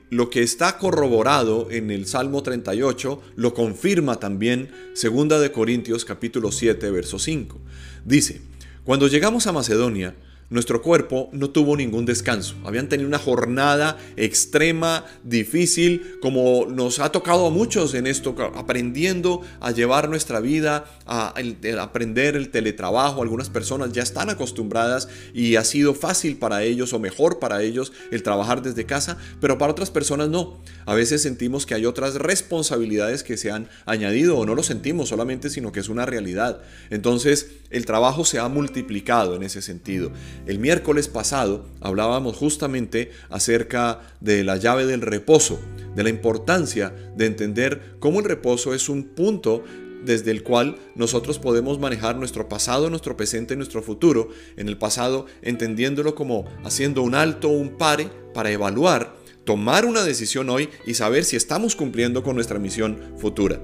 lo 0.09 0.29
que 0.29 0.41
está 0.41 0.77
corroborado 0.77 1.69
en 1.69 1.91
el 1.91 2.07
Salmo 2.07 2.41
38 2.43 3.21
lo 3.35 3.53
confirma 3.53 4.19
también 4.19 4.69
2 5.01 5.41
de 5.41 5.51
Corintios 5.51 6.05
capítulo 6.05 6.51
7 6.51 6.89
verso 6.91 7.19
5. 7.19 7.59
Dice, 8.05 8.41
cuando 8.83 9.07
llegamos 9.07 9.47
a 9.47 9.51
Macedonia, 9.51 10.15
nuestro 10.49 10.82
cuerpo 10.82 11.29
no 11.32 11.49
tuvo 11.49 11.75
ningún 11.75 12.06
descanso. 12.06 12.56
Habían 12.63 12.89
tenido 12.89 13.08
una 13.08 13.19
jornada 13.19 13.97
extrema, 14.17 15.06
difícil, 15.23 16.17
como 16.21 16.65
nos 16.67 16.99
ha 16.99 17.12
tocado 17.12 17.47
a 17.47 17.49
muchos 17.49 17.93
en 17.93 18.08
esto, 18.08 18.36
aprendiendo 18.56 19.41
a 19.60 19.71
llevar 19.71 20.10
nuestra 20.10 20.39
vida, 20.39 20.86
a, 21.06 21.34
aprender 21.79 22.36
el 22.36 22.49
teletrabajo. 22.49 23.21
Algunas 23.21 23.49
personas 23.49 23.91
ya 23.93 24.03
están 24.03 24.29
acostumbradas 24.29 25.08
y 25.34 25.56
ha 25.56 25.63
sido 25.63 25.93
fácil 25.93 26.38
para 26.38 26.63
ellos 26.63 26.93
o 26.93 26.99
mejor 26.99 27.39
para 27.39 27.63
ellos 27.63 27.91
el 28.12 28.23
trabajar 28.23 28.62
desde 28.62 28.86
casa, 28.86 29.17
pero 29.41 29.58
para 29.58 29.71
otras 29.71 29.91
personas 29.91 30.29
no. 30.29 30.62
A 30.86 30.93
veces 30.93 31.21
sentimos 31.21 31.65
que 31.65 31.75
hay 31.75 31.86
otras 31.86 32.15
responsabilidades 32.15 33.23
que 33.23 33.38
se 33.38 33.51
han 33.51 33.69
añadido 33.86 34.38
o 34.38 34.45
no 34.45 34.56
lo 34.56 34.63
sentimos 34.63 35.10
solamente, 35.10 35.49
sino 35.49 35.71
que 35.71 35.79
es 35.79 35.89
una 35.89 36.06
realidad. 36.06 36.62
Entonces, 36.89 37.47
el 37.73 37.86
trabajo 37.86 38.23
se 38.23 38.39
ha 38.39 38.47
multiplicado 38.47 39.36
en 39.36 39.43
ese 39.43 39.62
sentido. 39.62 40.12
El 40.45 40.59
miércoles 40.59 41.07
pasado 41.07 41.65
hablábamos 41.81 42.38
justamente 42.38 43.12
acerca 43.29 43.99
de 44.21 44.43
la 44.43 44.57
llave 44.57 44.86
del 44.86 45.01
reposo, 45.01 45.59
de 45.95 46.03
la 46.03 46.09
importancia 46.09 46.93
de 47.17 47.25
entender 47.25 47.95
cómo 47.99 48.19
el 48.19 48.25
reposo 48.25 48.73
es 48.73 48.88
un 48.88 49.03
punto 49.03 49.63
desde 50.05 50.31
el 50.31 50.43
cual 50.43 50.77
nosotros 50.95 51.39
podemos 51.39 51.79
manejar 51.79 52.15
nuestro 52.17 52.47
pasado, 52.47 52.89
nuestro 52.89 53.17
presente 53.17 53.53
y 53.53 53.57
nuestro 53.57 53.81
futuro. 53.81 54.29
En 54.55 54.67
el 54.67 54.77
pasado 54.77 55.25
entendiéndolo 55.41 56.13
como 56.13 56.45
haciendo 56.63 57.01
un 57.01 57.15
alto 57.15 57.49
un 57.49 57.77
pare 57.77 58.09
para 58.33 58.51
evaluar, 58.51 59.15
tomar 59.45 59.86
una 59.86 60.03
decisión 60.03 60.49
hoy 60.49 60.69
y 60.86 60.93
saber 60.93 61.25
si 61.25 61.36
estamos 61.36 61.75
cumpliendo 61.75 62.21
con 62.21 62.36
nuestra 62.36 62.59
misión 62.59 62.99
futura. 63.17 63.59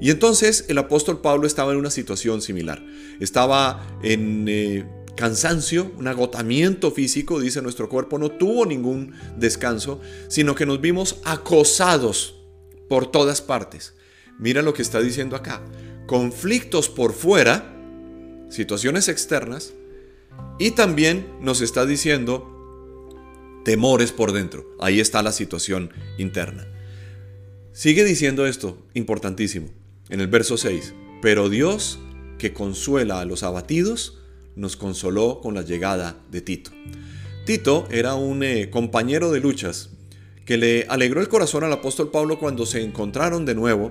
Y 0.00 0.10
entonces 0.10 0.64
el 0.68 0.78
apóstol 0.78 1.20
Pablo 1.20 1.46
estaba 1.46 1.72
en 1.72 1.78
una 1.78 1.90
situación 1.90 2.42
similar. 2.42 2.84
Estaba 3.20 3.98
en... 4.02 4.46
Eh, 4.48 4.84
cansancio, 5.16 5.92
un 5.96 6.08
agotamiento 6.08 6.90
físico, 6.90 7.40
dice 7.40 7.62
nuestro 7.62 7.88
cuerpo, 7.88 8.18
no 8.18 8.30
tuvo 8.30 8.66
ningún 8.66 9.14
descanso, 9.36 10.00
sino 10.28 10.54
que 10.54 10.66
nos 10.66 10.80
vimos 10.80 11.20
acosados 11.24 12.34
por 12.88 13.10
todas 13.10 13.40
partes. 13.40 13.94
Mira 14.38 14.62
lo 14.62 14.74
que 14.74 14.82
está 14.82 15.00
diciendo 15.00 15.36
acá. 15.36 15.62
Conflictos 16.06 16.88
por 16.88 17.12
fuera, 17.12 17.72
situaciones 18.50 19.08
externas, 19.08 19.72
y 20.58 20.72
también 20.72 21.26
nos 21.40 21.60
está 21.60 21.86
diciendo 21.86 22.50
temores 23.64 24.12
por 24.12 24.32
dentro. 24.32 24.66
Ahí 24.80 25.00
está 25.00 25.22
la 25.22 25.32
situación 25.32 25.90
interna. 26.18 26.66
Sigue 27.72 28.04
diciendo 28.04 28.46
esto, 28.46 28.78
importantísimo, 28.94 29.68
en 30.14 30.20
el 30.20 30.28
verso 30.28 30.56
6. 30.56 30.94
Pero 31.20 31.48
Dios, 31.48 31.98
que 32.38 32.52
consuela 32.52 33.20
a 33.20 33.24
los 33.24 33.42
abatidos, 33.42 34.18
nos 34.54 34.76
consoló 34.76 35.40
con 35.40 35.54
la 35.54 35.62
llegada 35.62 36.16
de 36.30 36.40
Tito. 36.40 36.70
Tito 37.44 37.86
era 37.90 38.14
un 38.14 38.44
eh, 38.44 38.70
compañero 38.70 39.32
de 39.32 39.40
luchas 39.40 39.90
que 40.46 40.56
le 40.56 40.86
alegró 40.88 41.20
el 41.20 41.28
corazón 41.28 41.64
al 41.64 41.72
apóstol 41.72 42.10
Pablo 42.10 42.38
cuando 42.38 42.64
se 42.64 42.82
encontraron 42.82 43.44
de 43.44 43.56
nuevo 43.56 43.90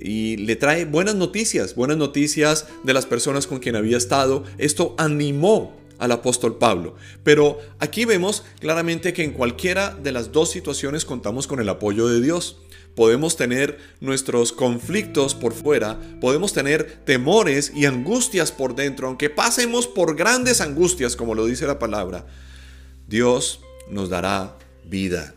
y 0.00 0.38
le 0.38 0.56
trae 0.56 0.86
buenas 0.86 1.16
noticias, 1.16 1.74
buenas 1.74 1.98
noticias 1.98 2.66
de 2.82 2.94
las 2.94 3.04
personas 3.04 3.46
con 3.46 3.58
quien 3.58 3.76
había 3.76 3.98
estado. 3.98 4.44
Esto 4.56 4.94
animó 4.96 5.76
al 6.02 6.10
apóstol 6.10 6.58
Pablo. 6.58 6.96
Pero 7.22 7.58
aquí 7.78 8.04
vemos 8.04 8.44
claramente 8.58 9.12
que 9.12 9.22
en 9.22 9.32
cualquiera 9.32 9.94
de 9.94 10.10
las 10.10 10.32
dos 10.32 10.50
situaciones 10.50 11.04
contamos 11.04 11.46
con 11.46 11.60
el 11.60 11.68
apoyo 11.68 12.08
de 12.08 12.20
Dios 12.20 12.56
podemos 12.94 13.36
tener 13.36 13.78
nuestros 14.00 14.52
conflictos 14.52 15.34
por 15.34 15.54
fuera, 15.54 15.98
podemos 16.20 16.52
tener 16.52 17.00
temores 17.06 17.72
y 17.74 17.86
angustias 17.86 18.52
por 18.52 18.74
dentro, 18.74 19.08
aunque 19.08 19.30
pasemos 19.30 19.86
por 19.86 20.14
grandes 20.14 20.60
angustias, 20.60 21.16
como 21.16 21.34
lo 21.34 21.46
dice 21.46 21.66
la 21.66 21.78
palabra. 21.78 22.26
Dios 23.08 23.60
nos 23.88 24.10
dará 24.10 24.58
vida. 24.84 25.34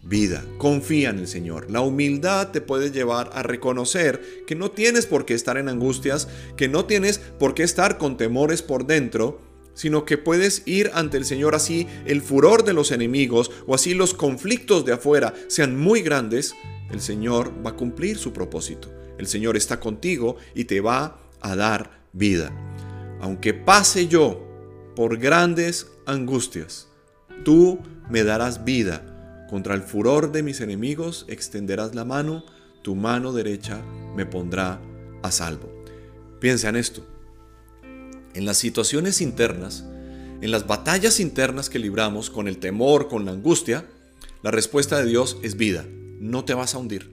Vida, 0.00 0.44
confía 0.58 1.10
en 1.10 1.18
el 1.18 1.28
Señor. 1.28 1.70
La 1.70 1.80
humildad 1.80 2.52
te 2.52 2.60
puede 2.60 2.92
llevar 2.92 3.30
a 3.34 3.42
reconocer 3.42 4.44
que 4.46 4.54
no 4.54 4.70
tienes 4.70 5.06
por 5.06 5.26
qué 5.26 5.34
estar 5.34 5.58
en 5.58 5.68
angustias, 5.68 6.28
que 6.56 6.68
no 6.68 6.84
tienes 6.84 7.18
por 7.18 7.52
qué 7.52 7.64
estar 7.64 7.98
con 7.98 8.16
temores 8.16 8.62
por 8.62 8.86
dentro, 8.86 9.40
sino 9.78 10.04
que 10.04 10.18
puedes 10.18 10.64
ir 10.66 10.90
ante 10.92 11.18
el 11.18 11.24
Señor 11.24 11.54
así 11.54 11.86
el 12.04 12.20
furor 12.20 12.64
de 12.64 12.72
los 12.72 12.90
enemigos 12.90 13.52
o 13.64 13.76
así 13.76 13.94
los 13.94 14.12
conflictos 14.12 14.84
de 14.84 14.94
afuera 14.94 15.34
sean 15.46 15.78
muy 15.78 16.02
grandes, 16.02 16.56
el 16.90 17.00
Señor 17.00 17.52
va 17.64 17.70
a 17.70 17.76
cumplir 17.76 18.18
su 18.18 18.32
propósito. 18.32 18.92
El 19.18 19.28
Señor 19.28 19.56
está 19.56 19.78
contigo 19.78 20.34
y 20.52 20.64
te 20.64 20.80
va 20.80 21.20
a 21.40 21.54
dar 21.54 22.02
vida. 22.12 22.50
Aunque 23.20 23.54
pase 23.54 24.08
yo 24.08 24.44
por 24.96 25.16
grandes 25.16 25.86
angustias, 26.06 26.88
tú 27.44 27.78
me 28.10 28.24
darás 28.24 28.64
vida. 28.64 29.46
Contra 29.48 29.76
el 29.76 29.82
furor 29.82 30.32
de 30.32 30.42
mis 30.42 30.60
enemigos 30.60 31.24
extenderás 31.28 31.94
la 31.94 32.04
mano, 32.04 32.44
tu 32.82 32.96
mano 32.96 33.32
derecha 33.32 33.80
me 34.16 34.26
pondrá 34.26 34.80
a 35.22 35.30
salvo. 35.30 35.72
Piensa 36.40 36.68
en 36.68 36.74
esto 36.74 37.17
en 38.34 38.44
las 38.44 38.58
situaciones 38.58 39.20
internas, 39.20 39.84
en 40.40 40.50
las 40.50 40.66
batallas 40.66 41.20
internas 41.20 41.68
que 41.70 41.78
libramos 41.78 42.30
con 42.30 42.48
el 42.48 42.58
temor, 42.58 43.08
con 43.08 43.24
la 43.24 43.32
angustia, 43.32 43.86
la 44.42 44.50
respuesta 44.50 44.98
de 44.98 45.06
Dios 45.06 45.36
es 45.42 45.56
vida. 45.56 45.84
No 46.20 46.44
te 46.44 46.54
vas 46.54 46.74
a 46.74 46.78
hundir. 46.78 47.10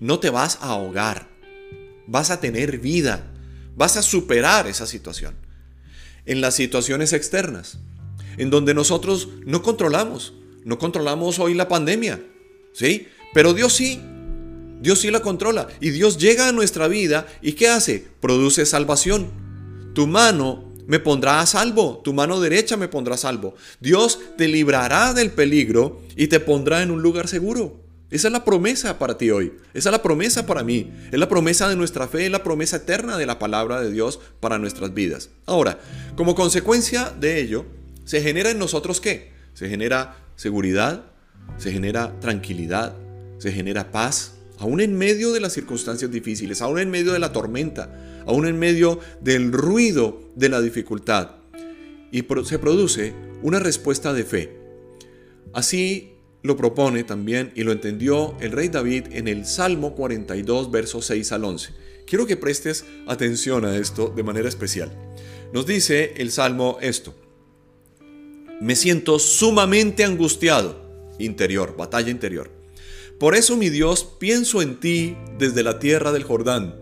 No 0.00 0.18
te 0.18 0.30
vas 0.30 0.58
a 0.60 0.70
ahogar. 0.70 1.28
Vas 2.06 2.30
a 2.30 2.40
tener 2.40 2.78
vida. 2.78 3.32
Vas 3.76 3.96
a 3.96 4.02
superar 4.02 4.66
esa 4.66 4.86
situación. 4.86 5.34
En 6.26 6.40
las 6.40 6.54
situaciones 6.54 7.12
externas, 7.12 7.78
en 8.36 8.50
donde 8.50 8.74
nosotros 8.74 9.28
no 9.44 9.62
controlamos. 9.62 10.34
No 10.64 10.78
controlamos 10.78 11.38
hoy 11.38 11.54
la 11.54 11.68
pandemia. 11.68 12.20
¿Sí? 12.72 13.06
Pero 13.32 13.54
Dios 13.54 13.72
sí. 13.72 14.00
Dios 14.80 15.00
sí 15.00 15.12
la 15.12 15.20
controla. 15.20 15.68
Y 15.80 15.90
Dios 15.90 16.18
llega 16.18 16.48
a 16.48 16.52
nuestra 16.52 16.88
vida 16.88 17.26
y 17.40 17.52
¿qué 17.52 17.68
hace? 17.68 18.08
Produce 18.20 18.66
salvación 18.66 19.30
tu 19.94 20.06
mano 20.06 20.72
me 20.86 20.98
pondrá 20.98 21.40
a 21.40 21.46
salvo, 21.46 22.00
tu 22.02 22.12
mano 22.12 22.40
derecha 22.40 22.76
me 22.76 22.88
pondrá 22.88 23.14
a 23.14 23.18
salvo. 23.18 23.54
Dios 23.80 24.18
te 24.36 24.48
librará 24.48 25.14
del 25.14 25.30
peligro 25.30 26.00
y 26.16 26.26
te 26.26 26.40
pondrá 26.40 26.82
en 26.82 26.90
un 26.90 27.02
lugar 27.02 27.28
seguro. 27.28 27.80
Esa 28.10 28.28
es 28.28 28.32
la 28.32 28.44
promesa 28.44 28.98
para 28.98 29.16
ti 29.16 29.30
hoy. 29.30 29.54
Esa 29.72 29.88
es 29.88 29.92
la 29.92 30.02
promesa 30.02 30.44
para 30.44 30.62
mí. 30.62 30.92
Es 31.10 31.18
la 31.18 31.30
promesa 31.30 31.66
de 31.68 31.76
nuestra 31.76 32.08
fe, 32.08 32.26
es 32.26 32.30
la 32.30 32.42
promesa 32.42 32.76
eterna 32.76 33.16
de 33.16 33.24
la 33.24 33.38
palabra 33.38 33.80
de 33.80 33.90
Dios 33.90 34.20
para 34.38 34.58
nuestras 34.58 34.92
vidas. 34.92 35.30
Ahora, 35.46 35.78
como 36.14 36.34
consecuencia 36.34 37.10
de 37.18 37.40
ello, 37.40 37.64
¿se 38.04 38.20
genera 38.20 38.50
en 38.50 38.58
nosotros 38.58 39.00
qué? 39.00 39.32
Se 39.54 39.68
genera 39.70 40.16
seguridad, 40.36 41.06
se 41.56 41.72
genera 41.72 42.20
tranquilidad, 42.20 42.94
se 43.38 43.50
genera 43.50 43.90
paz, 43.90 44.34
aún 44.58 44.82
en 44.82 44.94
medio 44.94 45.32
de 45.32 45.40
las 45.40 45.54
circunstancias 45.54 46.10
difíciles, 46.10 46.60
aún 46.60 46.80
en 46.80 46.90
medio 46.90 47.14
de 47.14 47.18
la 47.18 47.32
tormenta, 47.32 47.90
aún 48.26 48.46
en 48.46 48.58
medio 48.58 48.98
del 49.20 49.52
ruido 49.52 50.20
de 50.34 50.48
la 50.48 50.60
dificultad. 50.60 51.36
Y 52.10 52.24
se 52.44 52.58
produce 52.58 53.14
una 53.42 53.58
respuesta 53.58 54.12
de 54.12 54.24
fe. 54.24 54.56
Así 55.52 56.12
lo 56.42 56.56
propone 56.56 57.04
también 57.04 57.52
y 57.54 57.62
lo 57.62 57.72
entendió 57.72 58.36
el 58.40 58.52
rey 58.52 58.68
David 58.68 59.06
en 59.12 59.28
el 59.28 59.46
Salmo 59.46 59.94
42, 59.94 60.70
versos 60.70 61.06
6 61.06 61.32
al 61.32 61.44
11. 61.44 61.70
Quiero 62.06 62.26
que 62.26 62.36
prestes 62.36 62.84
atención 63.06 63.64
a 63.64 63.76
esto 63.76 64.12
de 64.14 64.22
manera 64.22 64.48
especial. 64.48 64.92
Nos 65.52 65.66
dice 65.66 66.14
el 66.16 66.30
Salmo 66.32 66.78
esto. 66.80 67.14
Me 68.60 68.76
siento 68.76 69.18
sumamente 69.18 70.04
angustiado, 70.04 71.08
interior, 71.18 71.76
batalla 71.76 72.10
interior. 72.10 72.50
Por 73.18 73.34
eso, 73.34 73.56
mi 73.56 73.70
Dios, 73.70 74.04
pienso 74.18 74.62
en 74.62 74.80
ti 74.80 75.16
desde 75.38 75.62
la 75.62 75.78
tierra 75.78 76.12
del 76.12 76.24
Jordán 76.24 76.81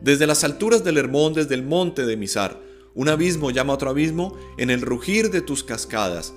desde 0.00 0.26
las 0.26 0.44
alturas 0.44 0.84
del 0.84 0.98
Hermón, 0.98 1.34
desde 1.34 1.54
el 1.54 1.62
monte 1.62 2.06
de 2.06 2.16
Misar, 2.16 2.60
un 2.94 3.08
abismo 3.08 3.50
llama 3.50 3.72
a 3.72 3.76
otro 3.76 3.90
abismo 3.90 4.36
en 4.56 4.70
el 4.70 4.80
rugir 4.80 5.30
de 5.30 5.42
tus 5.42 5.62
cascadas. 5.62 6.32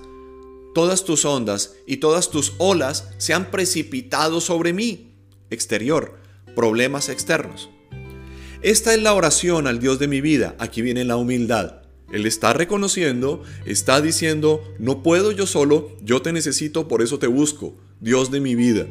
Todas 0.74 1.04
tus 1.04 1.24
ondas 1.24 1.74
y 1.86 1.96
todas 1.96 2.30
tus 2.30 2.52
olas 2.58 3.08
se 3.18 3.34
han 3.34 3.50
precipitado 3.50 4.40
sobre 4.40 4.72
mí. 4.72 5.14
Exterior, 5.48 6.18
problemas 6.54 7.08
externos. 7.08 7.70
Esta 8.62 8.92
es 8.92 9.02
la 9.02 9.14
oración 9.14 9.66
al 9.66 9.80
Dios 9.80 9.98
de 9.98 10.06
mi 10.06 10.20
vida. 10.20 10.54
Aquí 10.58 10.82
viene 10.82 11.04
la 11.04 11.16
humildad. 11.16 11.80
Él 12.12 12.26
está 12.26 12.52
reconociendo, 12.52 13.42
está 13.64 14.00
diciendo, 14.00 14.62
no 14.78 15.02
puedo 15.02 15.32
yo 15.32 15.46
solo, 15.46 15.96
yo 16.02 16.22
te 16.22 16.32
necesito, 16.32 16.88
por 16.88 17.02
eso 17.02 17.18
te 17.18 17.28
busco, 17.28 17.76
Dios 18.00 18.30
de 18.30 18.40
mi 18.40 18.54
vida. 18.54 18.86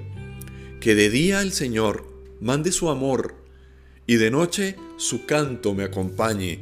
Que 0.79 0.95
de 0.95 1.09
día 1.09 1.41
el 1.41 1.51
Señor 1.51 2.07
mande 2.39 2.71
su 2.71 2.89
amor, 2.89 3.35
y 4.09 4.17
de 4.17 4.31
noche 4.31 4.75
su 4.97 5.27
canto 5.27 5.75
me 5.75 5.83
acompañe. 5.83 6.61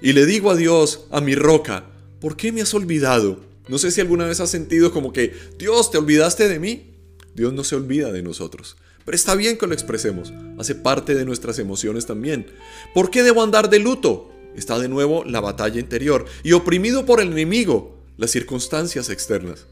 Y 0.00 0.14
le 0.14 0.24
digo 0.24 0.50
a 0.50 0.56
Dios, 0.56 1.04
a 1.10 1.20
mi 1.20 1.34
roca, 1.34 1.84
¿por 2.18 2.34
qué 2.34 2.50
me 2.50 2.62
has 2.62 2.72
olvidado? 2.72 3.40
No 3.68 3.76
sé 3.76 3.90
si 3.90 4.00
alguna 4.00 4.24
vez 4.24 4.40
has 4.40 4.48
sentido 4.48 4.90
como 4.90 5.12
que, 5.12 5.34
Dios, 5.58 5.90
¿te 5.90 5.98
olvidaste 5.98 6.48
de 6.48 6.58
mí? 6.58 6.94
Dios 7.34 7.52
no 7.52 7.62
se 7.62 7.76
olvida 7.76 8.10
de 8.10 8.22
nosotros. 8.22 8.78
Pero 9.04 9.14
está 9.14 9.34
bien 9.34 9.58
que 9.58 9.66
lo 9.66 9.74
expresemos, 9.74 10.32
hace 10.58 10.74
parte 10.74 11.14
de 11.14 11.26
nuestras 11.26 11.58
emociones 11.58 12.06
también. 12.06 12.46
¿Por 12.94 13.10
qué 13.10 13.22
debo 13.22 13.42
andar 13.42 13.68
de 13.68 13.80
luto? 13.80 14.32
Está 14.56 14.78
de 14.78 14.88
nuevo 14.88 15.24
la 15.24 15.40
batalla 15.40 15.80
interior 15.80 16.24
y 16.42 16.52
oprimido 16.52 17.04
por 17.04 17.20
el 17.20 17.32
enemigo, 17.32 17.98
las 18.16 18.30
circunstancias 18.30 19.10
externas. 19.10 19.66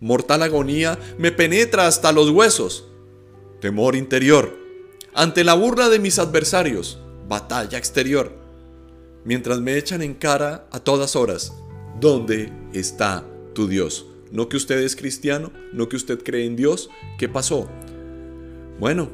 Mortal 0.00 0.42
agonía 0.42 0.98
me 1.18 1.32
penetra 1.32 1.86
hasta 1.86 2.12
los 2.12 2.30
huesos. 2.30 2.86
Temor 3.60 3.94
interior 3.94 4.65
ante 5.16 5.44
la 5.44 5.54
burla 5.54 5.88
de 5.88 5.98
mis 5.98 6.18
adversarios, 6.18 6.98
batalla 7.26 7.78
exterior, 7.78 8.32
mientras 9.24 9.60
me 9.60 9.78
echan 9.78 10.02
en 10.02 10.12
cara 10.12 10.68
a 10.70 10.78
todas 10.78 11.16
horas, 11.16 11.54
¿dónde 11.98 12.52
está 12.74 13.24
tu 13.54 13.66
Dios? 13.66 14.04
No 14.30 14.50
que 14.50 14.58
usted 14.58 14.78
es 14.78 14.94
cristiano, 14.94 15.52
no 15.72 15.88
que 15.88 15.96
usted 15.96 16.22
cree 16.22 16.44
en 16.44 16.54
Dios, 16.54 16.90
¿qué 17.18 17.30
pasó? 17.30 17.66
Bueno, 18.78 19.08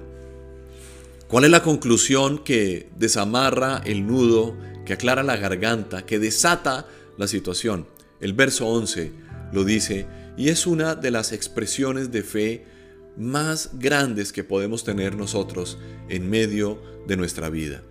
¿cuál 1.29 1.45
es 1.45 1.51
la 1.51 1.63
conclusión 1.63 2.43
que 2.43 2.91
desamarra 2.97 3.81
el 3.85 4.05
nudo, 4.05 4.57
que 4.85 4.95
aclara 4.95 5.23
la 5.23 5.37
garganta, 5.37 6.05
que 6.05 6.19
desata 6.19 6.89
la 7.17 7.29
situación? 7.29 7.87
El 8.19 8.33
verso 8.33 8.67
11 8.67 9.13
lo 9.53 9.63
dice 9.63 10.09
y 10.37 10.49
es 10.49 10.67
una 10.67 10.97
de 10.97 11.13
las 11.13 11.31
expresiones 11.31 12.11
de 12.11 12.25
fe 12.25 12.72
más 13.17 13.71
grandes 13.75 14.33
que 14.33 14.45
podemos 14.45 14.85
tener 14.85 15.17
nosotros 15.17 15.79
en 16.09 16.29
medio 16.29 16.81
de 17.07 17.17
nuestra 17.17 17.51
vida. 17.51 17.83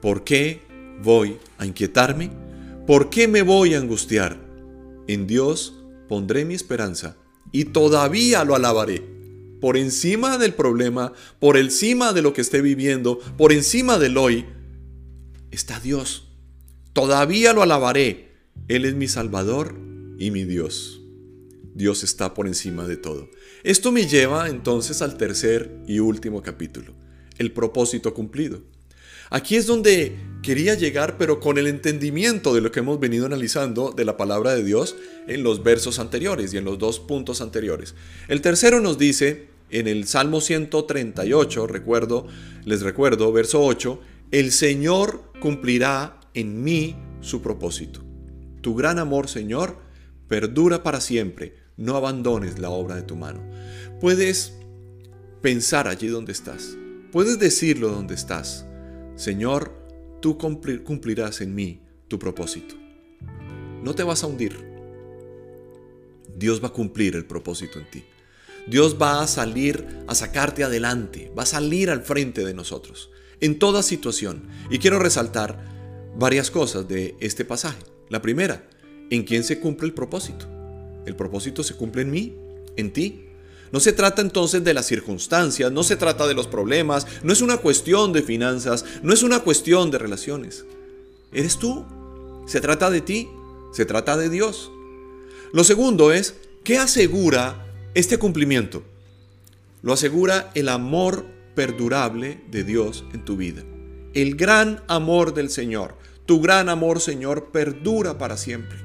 ¿Por 0.00 0.24
qué 0.24 0.62
voy 1.02 1.38
a 1.58 1.66
inquietarme? 1.66 2.30
¿Por 2.86 3.10
qué 3.10 3.28
me 3.28 3.42
voy 3.42 3.74
a 3.74 3.78
angustiar? 3.78 4.38
En 5.06 5.26
Dios 5.26 5.74
pondré 6.08 6.44
mi 6.44 6.54
esperanza 6.54 7.16
y 7.52 7.66
todavía 7.66 8.44
lo 8.44 8.54
alabaré. 8.54 9.02
Por 9.60 9.76
encima 9.76 10.36
del 10.36 10.54
problema, 10.54 11.12
por 11.38 11.56
encima 11.56 12.12
de 12.12 12.22
lo 12.22 12.32
que 12.32 12.42
esté 12.42 12.60
viviendo, 12.60 13.18
por 13.38 13.52
encima 13.52 13.98
del 13.98 14.18
hoy, 14.18 14.44
está 15.50 15.80
Dios. 15.80 16.28
Todavía 16.92 17.52
lo 17.52 17.62
alabaré. 17.62 18.34
Él 18.68 18.84
es 18.84 18.94
mi 18.94 19.08
Salvador 19.08 19.74
y 20.18 20.30
mi 20.30 20.44
Dios. 20.44 21.03
Dios 21.74 22.04
está 22.04 22.34
por 22.34 22.46
encima 22.46 22.86
de 22.86 22.96
todo. 22.96 23.28
Esto 23.64 23.90
me 23.90 24.06
lleva 24.06 24.48
entonces 24.48 25.02
al 25.02 25.16
tercer 25.16 25.76
y 25.86 25.98
último 25.98 26.40
capítulo, 26.40 26.94
el 27.36 27.52
propósito 27.52 28.14
cumplido. 28.14 28.62
Aquí 29.30 29.56
es 29.56 29.66
donde 29.66 30.16
quería 30.42 30.74
llegar, 30.74 31.18
pero 31.18 31.40
con 31.40 31.58
el 31.58 31.66
entendimiento 31.66 32.54
de 32.54 32.60
lo 32.60 32.70
que 32.70 32.80
hemos 32.80 33.00
venido 33.00 33.26
analizando 33.26 33.90
de 33.90 34.04
la 34.04 34.16
palabra 34.16 34.54
de 34.54 34.62
Dios 34.62 34.96
en 35.26 35.42
los 35.42 35.64
versos 35.64 35.98
anteriores 35.98 36.54
y 36.54 36.58
en 36.58 36.64
los 36.64 36.78
dos 36.78 37.00
puntos 37.00 37.40
anteriores. 37.40 37.96
El 38.28 38.40
tercero 38.40 38.80
nos 38.80 38.96
dice, 38.96 39.48
en 39.70 39.88
el 39.88 40.06
Salmo 40.06 40.40
138, 40.40 41.66
recuerdo, 41.66 42.28
les 42.64 42.82
recuerdo, 42.82 43.32
verso 43.32 43.64
8, 43.64 44.00
el 44.30 44.52
Señor 44.52 45.32
cumplirá 45.40 46.20
en 46.34 46.62
mí 46.62 46.94
su 47.20 47.42
propósito. 47.42 48.04
Tu 48.60 48.76
gran 48.76 49.00
amor, 49.00 49.28
Señor, 49.28 49.78
perdura 50.28 50.82
para 50.82 51.00
siempre 51.00 51.63
no 51.76 51.96
abandones 51.96 52.58
la 52.58 52.70
obra 52.70 52.96
de 52.96 53.02
tu 53.02 53.16
mano. 53.16 53.40
Puedes 54.00 54.54
pensar 55.40 55.88
allí 55.88 56.08
donde 56.08 56.32
estás. 56.32 56.76
Puedes 57.12 57.38
decirlo 57.38 57.90
donde 57.90 58.14
estás. 58.14 58.66
Señor, 59.16 59.72
tú 60.20 60.38
cumplirás 60.38 61.40
en 61.40 61.54
mí 61.54 61.82
tu 62.08 62.18
propósito. 62.18 62.74
No 63.82 63.94
te 63.94 64.02
vas 64.02 64.24
a 64.24 64.26
hundir. 64.26 64.72
Dios 66.36 66.62
va 66.62 66.68
a 66.68 66.72
cumplir 66.72 67.14
el 67.14 67.26
propósito 67.26 67.78
en 67.78 67.90
ti. 67.90 68.04
Dios 68.66 68.96
va 69.00 69.22
a 69.22 69.26
salir 69.26 69.86
a 70.06 70.14
sacarte 70.14 70.64
adelante, 70.64 71.30
va 71.38 71.42
a 71.42 71.46
salir 71.46 71.90
al 71.90 72.02
frente 72.02 72.44
de 72.44 72.54
nosotros, 72.54 73.10
en 73.40 73.58
toda 73.58 73.82
situación. 73.82 74.48
Y 74.70 74.78
quiero 74.78 74.98
resaltar 74.98 75.62
varias 76.16 76.50
cosas 76.50 76.88
de 76.88 77.14
este 77.20 77.44
pasaje. 77.44 77.82
La 78.08 78.22
primera, 78.22 78.66
¿en 79.10 79.24
quién 79.24 79.44
se 79.44 79.60
cumple 79.60 79.86
el 79.86 79.94
propósito? 79.94 80.53
El 81.06 81.16
propósito 81.16 81.62
se 81.62 81.74
cumple 81.74 82.02
en 82.02 82.10
mí, 82.10 82.36
en 82.76 82.92
ti. 82.92 83.26
No 83.72 83.80
se 83.80 83.92
trata 83.92 84.22
entonces 84.22 84.62
de 84.62 84.74
las 84.74 84.86
circunstancias, 84.86 85.72
no 85.72 85.82
se 85.82 85.96
trata 85.96 86.26
de 86.26 86.34
los 86.34 86.46
problemas, 86.46 87.06
no 87.22 87.32
es 87.32 87.42
una 87.42 87.56
cuestión 87.56 88.12
de 88.12 88.22
finanzas, 88.22 88.84
no 89.02 89.12
es 89.12 89.22
una 89.22 89.40
cuestión 89.40 89.90
de 89.90 89.98
relaciones. 89.98 90.64
Eres 91.32 91.58
tú. 91.58 91.84
Se 92.46 92.60
trata 92.60 92.90
de 92.90 93.00
ti, 93.00 93.28
se 93.72 93.86
trata 93.86 94.16
de 94.16 94.28
Dios. 94.28 94.70
Lo 95.52 95.64
segundo 95.64 96.12
es, 96.12 96.34
¿qué 96.62 96.78
asegura 96.78 97.66
este 97.94 98.18
cumplimiento? 98.18 98.82
Lo 99.82 99.92
asegura 99.92 100.50
el 100.54 100.68
amor 100.68 101.26
perdurable 101.54 102.42
de 102.50 102.64
Dios 102.64 103.04
en 103.12 103.24
tu 103.24 103.36
vida. 103.36 103.62
El 104.12 104.36
gran 104.36 104.82
amor 104.88 105.34
del 105.34 105.50
Señor. 105.50 105.96
Tu 106.26 106.40
gran 106.40 106.68
amor, 106.68 107.00
Señor, 107.00 107.50
perdura 107.50 108.18
para 108.18 108.36
siempre. 108.36 108.83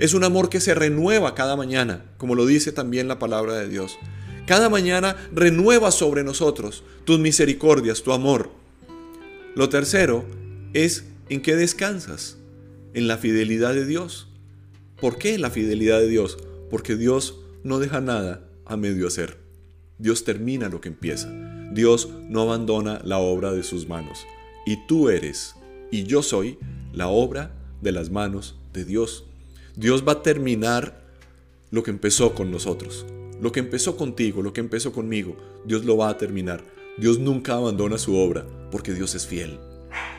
Es 0.00 0.14
un 0.14 0.24
amor 0.24 0.48
que 0.48 0.60
se 0.60 0.74
renueva 0.74 1.34
cada 1.34 1.56
mañana, 1.56 2.06
como 2.16 2.34
lo 2.34 2.46
dice 2.46 2.72
también 2.72 3.06
la 3.06 3.18
palabra 3.18 3.58
de 3.58 3.68
Dios. 3.68 3.98
Cada 4.46 4.70
mañana 4.70 5.14
renueva 5.30 5.90
sobre 5.90 6.24
nosotros 6.24 6.82
tus 7.04 7.18
misericordias, 7.18 8.02
tu 8.02 8.12
amor. 8.12 8.50
Lo 9.54 9.68
tercero 9.68 10.24
es 10.72 11.04
en 11.28 11.42
qué 11.42 11.54
descansas, 11.54 12.38
en 12.94 13.08
la 13.08 13.18
fidelidad 13.18 13.74
de 13.74 13.84
Dios. 13.84 14.28
¿Por 14.98 15.18
qué 15.18 15.36
la 15.36 15.50
fidelidad 15.50 16.00
de 16.00 16.08
Dios? 16.08 16.38
Porque 16.70 16.96
Dios 16.96 17.38
no 17.62 17.78
deja 17.78 18.00
nada 18.00 18.48
a 18.64 18.78
medio 18.78 19.06
hacer. 19.06 19.36
Dios 19.98 20.24
termina 20.24 20.70
lo 20.70 20.80
que 20.80 20.88
empieza. 20.88 21.30
Dios 21.72 22.08
no 22.30 22.40
abandona 22.40 23.02
la 23.04 23.18
obra 23.18 23.52
de 23.52 23.62
sus 23.62 23.86
manos. 23.86 24.20
Y 24.64 24.78
tú 24.86 25.10
eres, 25.10 25.56
y 25.90 26.04
yo 26.04 26.22
soy, 26.22 26.56
la 26.94 27.08
obra 27.08 27.54
de 27.82 27.92
las 27.92 28.08
manos 28.08 28.58
de 28.72 28.86
Dios. 28.86 29.29
Dios 29.80 30.04
va 30.06 30.12
a 30.12 30.22
terminar 30.22 31.00
lo 31.70 31.82
que 31.82 31.90
empezó 31.90 32.34
con 32.34 32.50
nosotros. 32.50 33.06
Lo 33.40 33.50
que 33.50 33.60
empezó 33.60 33.96
contigo, 33.96 34.42
lo 34.42 34.52
que 34.52 34.60
empezó 34.60 34.92
conmigo, 34.92 35.38
Dios 35.64 35.86
lo 35.86 35.96
va 35.96 36.10
a 36.10 36.18
terminar. 36.18 36.62
Dios 36.98 37.18
nunca 37.18 37.54
abandona 37.54 37.96
su 37.96 38.14
obra 38.14 38.44
porque 38.70 38.92
Dios 38.92 39.14
es 39.14 39.26
fiel. 39.26 39.58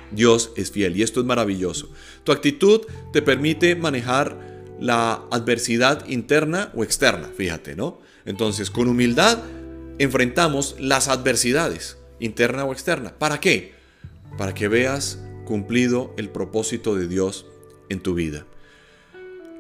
Dios 0.09 0.51
es 0.55 0.71
fiel 0.71 0.97
y 0.97 1.03
esto 1.03 1.19
es 1.19 1.27
maravilloso. 1.27 1.91
Tu 2.23 2.31
actitud 2.31 2.81
te 3.13 3.21
permite 3.21 3.75
manejar 3.75 4.63
la 4.79 5.25
adversidad 5.29 6.07
interna 6.07 6.71
o 6.73 6.83
externa, 6.83 7.27
fíjate, 7.27 7.75
¿no? 7.75 7.99
Entonces, 8.25 8.71
con 8.71 8.87
humildad 8.87 9.37
enfrentamos 9.99 10.75
las 10.79 11.07
adversidades, 11.07 11.99
interna 12.19 12.65
o 12.65 12.73
externa. 12.73 13.13
¿Para 13.19 13.39
qué? 13.39 13.75
Para 14.39 14.55
que 14.55 14.67
veas 14.67 15.19
cumplido 15.45 16.15
el 16.17 16.29
propósito 16.29 16.95
de 16.95 17.07
Dios 17.07 17.45
en 17.89 17.99
tu 17.99 18.15
vida. 18.15 18.47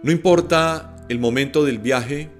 No 0.03 0.11
importa 0.11 1.05
el 1.09 1.19
momento 1.19 1.63
del 1.63 1.77
viaje, 1.77 2.31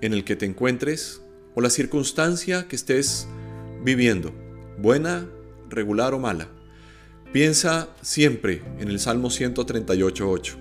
en 0.00 0.14
el 0.14 0.24
que 0.24 0.36
te 0.36 0.46
encuentres 0.46 1.20
o 1.54 1.60
la 1.60 1.68
circunstancia 1.68 2.66
que 2.66 2.76
estés 2.76 3.28
viviendo, 3.84 4.32
buena, 4.78 5.28
regular 5.68 6.14
o 6.14 6.18
mala. 6.18 6.48
Piensa 7.30 7.90
siempre 8.00 8.62
en 8.78 8.88
el 8.88 8.98
Salmo 8.98 9.28
138.8. 9.28 10.54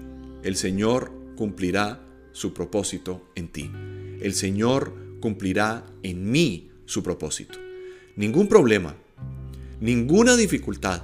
El 0.44 0.58
Señor 0.58 1.14
cumplirá 1.38 2.02
su 2.34 2.54
propósito 2.54 3.32
en 3.36 3.48
ti. 3.48 3.72
El 4.20 4.34
Señor 4.34 4.94
cumplirá 5.22 5.86
en 6.04 6.30
mí 6.30 6.72
su 6.84 7.04
propósito. 7.04 7.58
Ningún 8.18 8.50
problema, 8.50 8.98
ninguna 9.80 10.36
dificultad, 10.36 11.04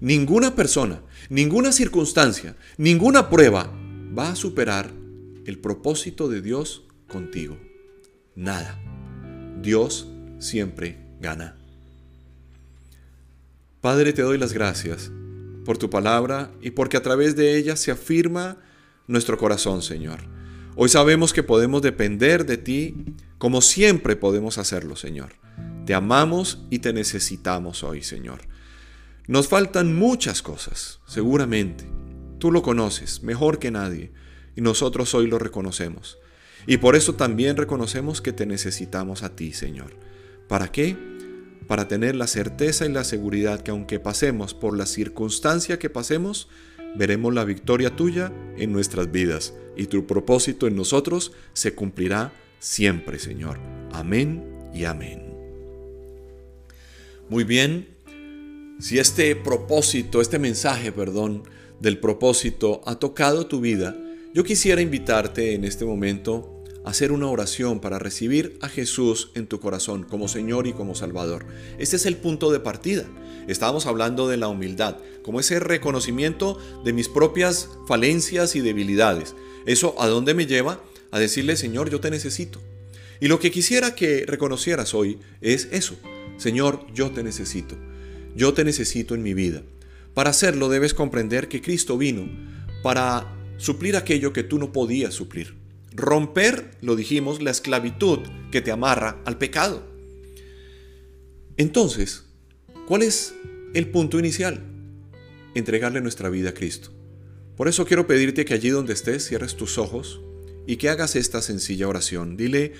ninguna 0.00 0.56
persona, 0.56 1.00
ninguna 1.30 1.70
circunstancia, 1.70 2.56
ninguna 2.76 3.30
prueba 3.30 3.72
va 4.16 4.30
a 4.30 4.36
superar 4.36 4.92
el 5.44 5.58
propósito 5.58 6.28
de 6.28 6.40
Dios 6.42 6.84
contigo 7.08 7.58
nada. 8.36 8.78
Dios 9.60 10.06
siempre 10.38 10.98
gana. 11.20 11.56
Padre, 13.80 14.12
te 14.12 14.22
doy 14.22 14.38
las 14.38 14.52
gracias 14.52 15.10
por 15.64 15.78
tu 15.78 15.90
palabra 15.90 16.52
y 16.60 16.70
porque 16.70 16.96
a 16.96 17.02
través 17.02 17.34
de 17.34 17.56
ella 17.56 17.74
se 17.74 17.90
afirma 17.90 18.58
nuestro 19.08 19.38
corazón, 19.38 19.82
Señor. 19.82 20.20
Hoy 20.76 20.88
sabemos 20.90 21.32
que 21.32 21.42
podemos 21.42 21.82
depender 21.82 22.44
de 22.44 22.58
ti 22.58 22.94
como 23.38 23.60
siempre 23.60 24.14
podemos 24.14 24.58
hacerlo, 24.58 24.94
Señor. 24.94 25.34
Te 25.86 25.94
amamos 25.94 26.64
y 26.70 26.80
te 26.80 26.92
necesitamos 26.92 27.82
hoy, 27.82 28.02
Señor. 28.02 28.40
Nos 29.26 29.48
faltan 29.48 29.96
muchas 29.96 30.42
cosas, 30.42 31.00
seguramente. 31.06 31.86
Tú 32.38 32.50
lo 32.50 32.62
conoces 32.62 33.22
mejor 33.22 33.58
que 33.58 33.70
nadie 33.70 34.10
y 34.54 34.60
nosotros 34.60 35.14
hoy 35.14 35.26
lo 35.26 35.38
reconocemos. 35.38 36.18
Y 36.66 36.78
por 36.78 36.96
eso 36.96 37.14
también 37.14 37.56
reconocemos 37.56 38.20
que 38.20 38.32
te 38.32 38.46
necesitamos 38.46 39.22
a 39.22 39.36
ti, 39.36 39.52
Señor. 39.52 39.92
¿Para 40.48 40.72
qué? 40.72 40.96
Para 41.66 41.88
tener 41.88 42.16
la 42.16 42.26
certeza 42.26 42.86
y 42.86 42.92
la 42.92 43.04
seguridad 43.04 43.62
que 43.62 43.70
aunque 43.70 44.00
pasemos 44.00 44.54
por 44.54 44.76
la 44.76 44.86
circunstancia 44.86 45.78
que 45.78 45.90
pasemos, 45.90 46.48
veremos 46.96 47.32
la 47.34 47.44
victoria 47.44 47.94
tuya 47.94 48.32
en 48.56 48.72
nuestras 48.72 49.10
vidas 49.10 49.54
y 49.76 49.86
tu 49.86 50.06
propósito 50.06 50.66
en 50.66 50.76
nosotros 50.76 51.32
se 51.52 51.74
cumplirá 51.74 52.32
siempre, 52.58 53.18
Señor. 53.18 53.58
Amén 53.92 54.70
y 54.74 54.84
amén. 54.84 55.34
Muy 57.28 57.44
bien, 57.44 57.88
si 58.78 58.98
este 58.98 59.34
propósito, 59.36 60.20
este 60.20 60.38
mensaje, 60.38 60.92
perdón, 60.92 61.42
del 61.80 61.98
propósito 61.98 62.80
ha 62.86 62.98
tocado 62.98 63.46
tu 63.46 63.60
vida, 63.60 63.96
yo 64.34 64.44
quisiera 64.44 64.80
invitarte 64.80 65.54
en 65.54 65.64
este 65.64 65.84
momento 65.84 66.56
hacer 66.84 67.10
una 67.10 67.26
oración 67.26 67.80
para 67.80 67.98
recibir 67.98 68.58
a 68.62 68.68
Jesús 68.68 69.30
en 69.34 69.48
tu 69.48 69.58
corazón 69.58 70.04
como 70.04 70.28
Señor 70.28 70.68
y 70.68 70.72
como 70.72 70.94
Salvador. 70.94 71.44
Este 71.78 71.96
es 71.96 72.06
el 72.06 72.16
punto 72.16 72.52
de 72.52 72.60
partida. 72.60 73.04
Estábamos 73.48 73.86
hablando 73.86 74.28
de 74.28 74.36
la 74.36 74.48
humildad, 74.48 74.96
como 75.22 75.40
ese 75.40 75.58
reconocimiento 75.58 76.58
de 76.84 76.92
mis 76.92 77.08
propias 77.08 77.68
falencias 77.88 78.54
y 78.54 78.60
debilidades. 78.60 79.34
¿Eso 79.66 80.00
a 80.00 80.06
dónde 80.06 80.34
me 80.34 80.46
lleva? 80.46 80.80
A 81.10 81.18
decirle, 81.18 81.56
Señor, 81.56 81.90
yo 81.90 82.00
te 82.00 82.10
necesito. 82.10 82.60
Y 83.20 83.26
lo 83.26 83.40
que 83.40 83.50
quisiera 83.50 83.94
que 83.94 84.24
reconocieras 84.26 84.94
hoy 84.94 85.18
es 85.40 85.68
eso. 85.72 85.96
Señor, 86.36 86.86
yo 86.94 87.10
te 87.10 87.24
necesito. 87.24 87.76
Yo 88.36 88.54
te 88.54 88.62
necesito 88.62 89.14
en 89.14 89.22
mi 89.22 89.34
vida. 89.34 89.62
Para 90.16 90.30
hacerlo 90.30 90.70
debes 90.70 90.94
comprender 90.94 91.46
que 91.46 91.60
Cristo 91.60 91.98
vino 91.98 92.26
para 92.82 93.36
suplir 93.58 93.98
aquello 93.98 94.32
que 94.32 94.42
tú 94.42 94.58
no 94.58 94.72
podías 94.72 95.12
suplir. 95.12 95.56
Romper, 95.92 96.70
lo 96.80 96.96
dijimos, 96.96 97.42
la 97.42 97.50
esclavitud 97.50 98.20
que 98.50 98.62
te 98.62 98.72
amarra 98.72 99.20
al 99.26 99.36
pecado. 99.36 99.86
Entonces, 101.58 102.24
¿cuál 102.86 103.02
es 103.02 103.34
el 103.74 103.90
punto 103.90 104.18
inicial? 104.18 104.64
Entregarle 105.54 106.00
nuestra 106.00 106.30
vida 106.30 106.48
a 106.48 106.54
Cristo. 106.54 106.94
Por 107.54 107.68
eso 107.68 107.84
quiero 107.84 108.06
pedirte 108.06 108.46
que 108.46 108.54
allí 108.54 108.70
donde 108.70 108.94
estés 108.94 109.22
cierres 109.28 109.54
tus 109.54 109.76
ojos 109.76 110.22
y 110.66 110.76
que 110.76 110.88
hagas 110.88 111.14
esta 111.14 111.42
sencilla 111.42 111.88
oración. 111.88 112.38
Dile, 112.38 112.72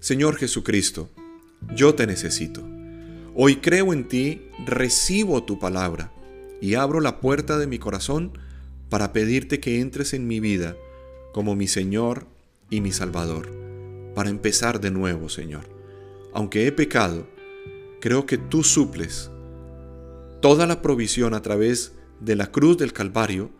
Señor 0.00 0.38
Jesucristo, 0.38 1.08
yo 1.72 1.94
te 1.94 2.08
necesito. 2.08 2.68
Hoy 3.36 3.58
creo 3.58 3.92
en 3.92 4.08
ti, 4.08 4.42
recibo 4.66 5.44
tu 5.44 5.60
palabra 5.60 6.12
y 6.60 6.74
abro 6.74 7.00
la 7.00 7.20
puerta 7.20 7.58
de 7.58 7.66
mi 7.66 7.78
corazón 7.78 8.38
para 8.88 9.12
pedirte 9.12 9.60
que 9.60 9.80
entres 9.80 10.14
en 10.14 10.26
mi 10.26 10.40
vida 10.40 10.76
como 11.32 11.54
mi 11.54 11.68
Señor 11.68 12.26
y 12.70 12.80
mi 12.80 12.92
Salvador, 12.92 13.50
para 14.14 14.30
empezar 14.30 14.80
de 14.80 14.90
nuevo, 14.90 15.28
Señor. 15.28 15.68
Aunque 16.32 16.66
he 16.66 16.72
pecado, 16.72 17.26
creo 18.00 18.26
que 18.26 18.38
tú 18.38 18.62
suples 18.62 19.30
toda 20.40 20.66
la 20.66 20.82
provisión 20.82 21.34
a 21.34 21.42
través 21.42 21.92
de 22.20 22.36
la 22.36 22.50
cruz 22.50 22.78
del 22.78 22.92
Calvario 22.92 23.50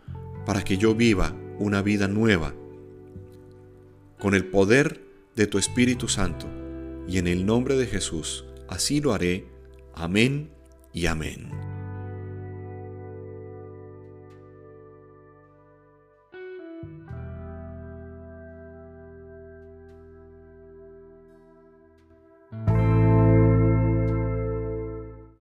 para 0.47 0.63
que 0.63 0.79
yo 0.79 0.95
viva 0.95 1.35
una 1.59 1.83
vida 1.83 2.09
nueva, 2.09 2.55
con 4.19 4.35
el 4.35 4.47
poder 4.47 5.03
de 5.37 5.47
tu 5.47 5.59
Espíritu 5.59 6.09
Santo. 6.09 6.47
Y 7.07 7.19
en 7.19 7.27
el 7.27 7.47
nombre 7.47 7.77
de 7.77 7.87
Jesús, 7.87 8.45
así 8.69 9.01
lo 9.01 9.13
haré. 9.13 9.47
Amén 9.95 10.51
y 10.93 11.07
amén. 11.07 11.70